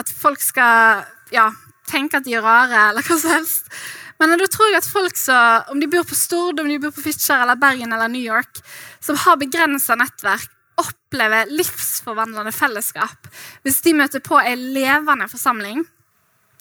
at 0.00 0.10
folk 0.10 0.42
skal 0.42 1.04
ja, 1.34 1.50
tenke 1.88 2.18
at 2.18 2.26
de 2.26 2.36
er 2.38 2.44
rare, 2.44 2.88
eller 2.90 3.06
hva 3.06 3.18
som 3.20 3.36
helst. 3.36 3.72
Men 4.18 4.34
da 4.34 4.48
tror 4.50 4.72
jeg 4.72 4.80
at 4.80 4.90
folk 4.90 5.18
så, 5.18 5.38
om 5.70 5.78
de 5.78 5.86
bor 5.90 6.06
på 6.08 6.16
Stord, 6.18 6.58
om 6.58 6.68
de 6.68 6.80
bor 6.82 6.94
på 6.94 7.04
Fitjar 7.06 7.44
eller 7.44 7.58
Bergen 7.60 7.94
eller 7.94 8.10
New 8.10 8.24
York, 8.24 8.58
som 9.04 9.18
har 9.22 9.38
begrensa 9.38 9.94
nettverk, 9.98 10.50
opplever 10.78 11.50
livsforvandlende 11.50 12.52
fellesskap 12.54 13.26
hvis 13.66 13.80
de 13.82 13.96
møter 13.98 14.22
på 14.22 14.38
ei 14.38 14.54
levende 14.54 15.26
forsamling 15.26 15.80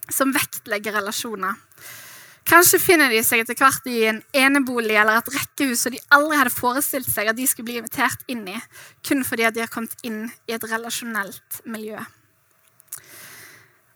som 0.09 0.31
vektlegger 0.33 0.95
relasjoner. 0.97 1.53
Kanskje 2.47 2.79
finner 2.79 3.11
de 3.11 3.19
seg 3.27 3.41
etter 3.43 3.57
hvert 3.59 3.87
i 3.91 4.05
en 4.07 4.21
enebolig 4.35 4.95
eller 4.95 5.19
et 5.19 5.33
rekkehus 5.35 5.81
som 5.83 5.91
de 5.91 5.99
aldri 6.15 6.37
hadde 6.39 6.53
forestilt 6.55 7.09
seg 7.11 7.27
at 7.27 7.35
de 7.35 7.47
skulle 7.49 7.67
bli 7.67 7.81
invitert 7.81 8.23
inn 8.31 8.45
i, 8.47 8.55
kun 9.03 9.25
fordi 9.27 9.49
de 9.51 9.65
har 9.65 9.71
kommet 9.73 9.97
inn 10.07 10.29
i 10.47 10.55
et 10.55 10.67
relasjonelt 10.71 11.59
miljø. 11.67 11.99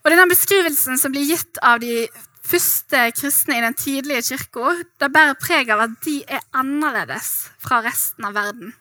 Og 0.01 0.11
denne 0.11 0.27
Beskrivelsen 0.27 0.99
som 0.99 1.13
blir 1.13 1.29
gitt 1.29 1.61
av 1.63 1.79
de 1.79 2.09
første 2.51 3.05
kristne 3.15 3.59
i 3.59 3.63
den 3.63 3.77
tidlige 3.77 4.33
kirka 4.33 4.73
det 4.99 5.11
bærer 5.13 5.37
preg 5.39 5.71
av 5.71 5.85
at 5.85 5.97
de 6.03 6.17
er 6.27 6.43
annerledes 6.57 7.29
fra 7.61 7.79
resten 7.85 8.27
av 8.27 8.35
verden. 8.35 8.73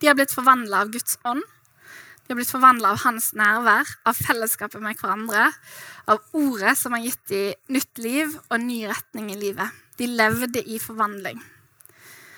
De 0.00 0.08
har 0.08 0.16
blitt 0.16 0.32
forvandla 0.32 0.86
av 0.86 0.94
Guds 0.94 1.18
ånd. 1.28 1.44
De 2.30 2.34
har 2.36 2.38
blitt 2.38 2.52
forvandla 2.54 2.92
av 2.94 3.00
hans 3.02 3.32
nærvær, 3.34 3.88
av 4.06 4.14
fellesskapet 4.14 4.78
med 4.78 4.94
hverandre, 5.00 5.48
av 6.06 6.20
ordet 6.38 6.76
som 6.78 6.94
har 6.94 7.00
gitt 7.02 7.24
dem 7.26 7.74
nytt 7.74 7.98
liv 7.98 8.36
og 8.44 8.60
ny 8.62 8.84
retning 8.86 9.32
i 9.32 9.38
livet. 9.40 9.80
De 9.98 10.06
levde 10.06 10.60
i 10.62 10.76
forvandling. 10.78 11.40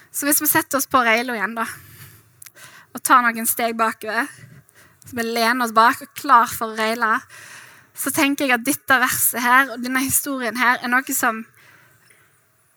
Så 0.09 0.25
hvis 0.25 0.41
vi 0.41 0.49
setter 0.49 0.79
oss 0.79 0.89
på 0.89 1.03
Reilo 1.05 1.35
igjen 1.37 1.59
da, 1.59 1.67
og 2.97 3.03
tar 3.05 3.21
noen 3.27 3.45
steg 3.51 3.77
bakover, 3.77 4.31
så 5.05 5.19
vi 5.19 5.27
lener 5.27 5.67
oss 5.67 5.75
bak 5.77 6.01
og 6.07 6.15
klar 6.17 6.49
for 6.49 6.73
å 6.73 6.79
reile, 6.79 7.19
så 7.93 8.09
tenker 8.17 8.49
jeg 8.49 8.55
at 8.57 8.65
dette 8.65 8.99
verset 9.03 9.45
her 9.45 9.75
og 9.75 9.83
denne 9.85 10.01
historien 10.07 10.57
her 10.57 10.81
er 10.81 10.89
noe 10.89 11.17
som 11.19 11.43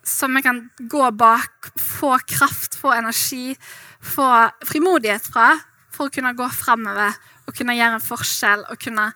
som 0.03 0.35
vi 0.35 0.43
kan 0.43 0.59
gå 0.91 1.07
bak, 1.15 1.71
få 1.79 2.11
kraft, 2.27 2.75
få 2.75 2.91
energi, 2.93 3.55
få 4.03 4.27
frimodighet 4.67 5.31
fra 5.31 5.47
for 5.95 6.09
å 6.09 6.13
kunne 6.13 6.35
gå 6.37 6.47
framover 6.53 7.15
og 7.45 7.55
kunne 7.55 7.75
gjøre 7.77 7.99
en 7.99 8.03
forskjell 8.03 8.65
og 8.69 8.81
kunne 8.81 9.09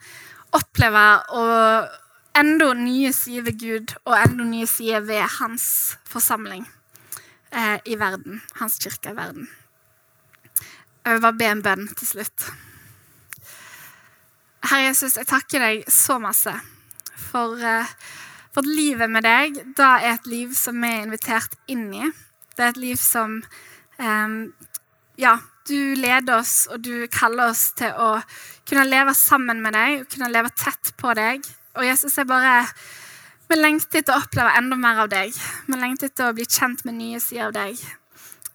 oppleve 0.56 1.06
og 1.38 2.40
enda 2.40 2.72
nye 2.78 3.12
sider 3.14 3.46
ved 3.50 3.60
Gud 3.62 3.96
og 4.06 4.16
enda 4.18 4.48
nye 4.48 4.68
sider 4.70 5.04
ved 5.06 5.26
hans 5.40 5.98
forsamling 6.10 6.66
eh, 7.52 7.78
i 7.86 8.00
verden. 8.00 8.42
Hans 8.62 8.80
kirke 8.82 9.14
i 9.14 9.18
verden. 9.18 9.50
Jeg 11.06 11.16
vil 11.16 11.24
bare 11.24 11.40
be 11.40 11.50
en 11.50 11.64
bønn 11.66 11.88
til 11.98 12.08
slutt. 12.08 12.50
Herre 14.70 14.90
Jesus, 14.90 15.16
jeg 15.18 15.28
takker 15.30 15.64
deg 15.64 15.86
så 15.90 16.20
masse 16.22 16.52
for, 17.30 17.56
uh, 17.56 17.88
for 18.52 18.62
at 18.62 18.68
livet 18.70 19.10
med 19.12 19.24
deg 19.26 19.62
da 19.78 19.96
er 20.04 20.18
et 20.18 20.28
liv 20.30 20.52
som 20.58 20.78
vi 20.84 20.92
er 20.92 21.06
invitert 21.06 21.56
inn 21.72 21.88
i. 21.96 22.10
Det 22.56 22.66
er 22.66 22.74
et 22.74 22.82
liv 22.84 23.00
som 23.00 23.40
um, 23.98 24.36
Ja, 25.20 25.34
du 25.68 25.96
leder 26.00 26.40
oss, 26.40 26.70
og 26.72 26.80
du 26.86 27.04
kaller 27.12 27.52
oss 27.52 27.74
til 27.76 27.92
å 27.92 28.22
kunne 28.70 28.86
leve 28.88 29.12
sammen 29.18 29.60
med 29.60 29.76
deg 29.76 29.98
og 29.98 30.14
kunne 30.14 30.30
leve 30.32 30.52
tett 30.56 30.94
på 30.96 31.12
deg. 31.18 31.44
Og 31.76 31.84
Jesus, 31.84 32.16
jeg 32.16 32.30
bare 32.30 32.64
Vi 33.50 33.58
lengter 33.58 34.00
etter 34.00 34.14
å 34.14 34.22
oppleve 34.22 34.52
enda 34.60 34.78
mer 34.78 35.00
av 35.02 35.08
deg. 35.10 35.34
Vi 35.66 35.78
lengter 35.82 36.12
etter 36.12 36.30
å 36.30 36.36
bli 36.38 36.46
kjent 36.46 36.84
med 36.86 37.00
nye 37.00 37.20
sider 37.20 37.48
av 37.48 37.56
deg. 37.56 37.82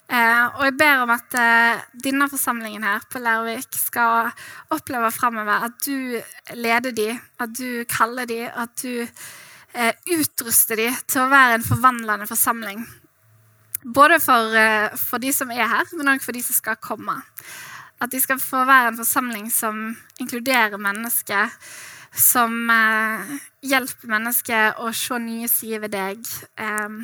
Eh, 0.07 0.45
og 0.55 0.63
jeg 0.69 0.77
ber 0.79 1.03
om 1.03 1.11
at 1.11 1.35
eh, 1.41 1.83
denne 2.07 2.29
forsamlingen 2.31 2.87
her 2.87 3.03
på 3.11 3.19
Lærvik 3.25 3.75
skal 3.75 4.31
oppleve 4.73 5.11
framover 5.11 5.67
at 5.67 5.81
du 5.83 6.21
leder 6.55 6.95
dem, 6.95 7.19
at 7.43 7.57
du 7.59 7.83
kaller 7.91 8.31
dem, 8.31 8.47
at 8.55 8.77
du 8.85 9.03
eh, 9.03 9.93
utruster 10.15 10.79
dem 10.79 11.01
til 11.11 11.25
å 11.25 11.33
være 11.33 11.59
en 11.59 11.67
forvandlende 11.67 12.31
forsamling. 12.31 12.87
Både 13.85 14.17
for, 14.21 14.57
eh, 14.57 14.95
for 14.97 15.21
de 15.21 15.33
som 15.33 15.51
er 15.53 15.69
her, 15.69 15.85
men 15.93 16.09
òg 16.15 16.23
for 16.25 16.33
de 16.33 16.43
som 16.43 16.57
skal 16.57 16.77
komme. 16.77 17.21
At 18.01 18.11
de 18.11 18.21
skal 18.21 18.41
få 18.41 18.65
være 18.65 18.93
en 18.93 18.97
forsamling 18.97 19.51
som 19.53 19.97
inkluderer 20.21 20.81
mennesker 20.81 21.53
som 22.15 22.71
eh, 22.71 23.35
hjelper 23.67 24.09
mennesker 24.09 24.81
å 24.81 24.93
se 24.95 25.19
nye 25.19 25.51
sider 25.51 25.83
ved 25.85 25.95
deg. 25.97 26.23
Eh, 26.57 26.97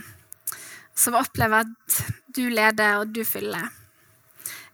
som 0.94 1.16
opplever 1.16 1.64
at 1.64 2.00
du 2.36 2.46
leder 2.52 3.00
og 3.00 3.12
du 3.14 3.22
fyller. 3.24 3.68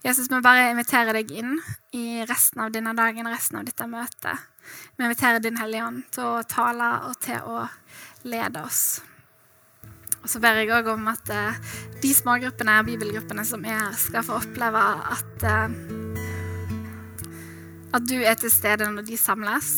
Jesus, 0.05 0.29
vi 0.31 0.39
bare 0.43 0.71
inviterer 0.71 1.17
deg 1.19 1.33
inn 1.35 1.57
i 1.97 2.23
resten 2.29 2.63
av 2.63 2.71
denne 2.75 2.93
dagen, 2.95 3.27
resten 3.31 3.59
av 3.59 3.67
dette 3.67 3.89
møtet. 3.91 4.47
Vi 4.95 5.07
inviterer 5.07 5.43
Din 5.43 5.59
Hellige 5.59 5.87
Ånd 5.87 6.07
til 6.15 6.29
å 6.37 6.47
tale 6.47 6.93
og 7.09 7.19
til 7.23 7.43
å 7.43 7.67
lede 8.27 8.63
oss. 8.63 9.01
Og 10.27 10.31
så 10.33 10.41
ber 10.43 10.59
jeg 10.59 10.73
òg 10.75 10.89
om 10.91 11.07
at 11.13 11.31
eh, 11.31 11.59
de 12.03 12.09
smågruppene 12.11 12.81
bibelgruppene 12.89 13.45
som 13.47 13.63
er 13.63 13.77
her, 13.79 13.93
skal 13.95 14.27
få 14.27 14.41
oppleve 14.41 14.81
at 15.15 15.45
eh, 15.47 15.77
at 17.95 18.09
du 18.11 18.17
er 18.19 18.35
til 18.35 18.51
stede 18.51 18.91
når 18.91 19.07
de 19.07 19.17
samles 19.17 19.71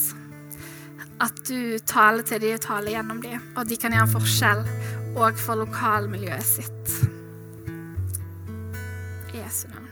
at 1.20 1.42
du 1.48 1.76
taler 1.84 2.24
til 2.24 2.40
de 2.40 2.54
og 2.54 2.62
taler 2.64 2.94
gjennom 2.94 3.20
dem, 3.22 3.42
og 3.54 3.60
at 3.64 3.68
de 3.68 3.76
kan 3.76 3.92
gjøre 3.92 4.06
en 4.06 4.14
forskjell 4.14 4.64
òg 5.18 5.42
for 5.42 5.58
lokalmiljøet 5.58 6.46
sitt. 6.46 6.94
I 9.34 9.42
Jesu 9.42 9.66
navn. 9.68 9.87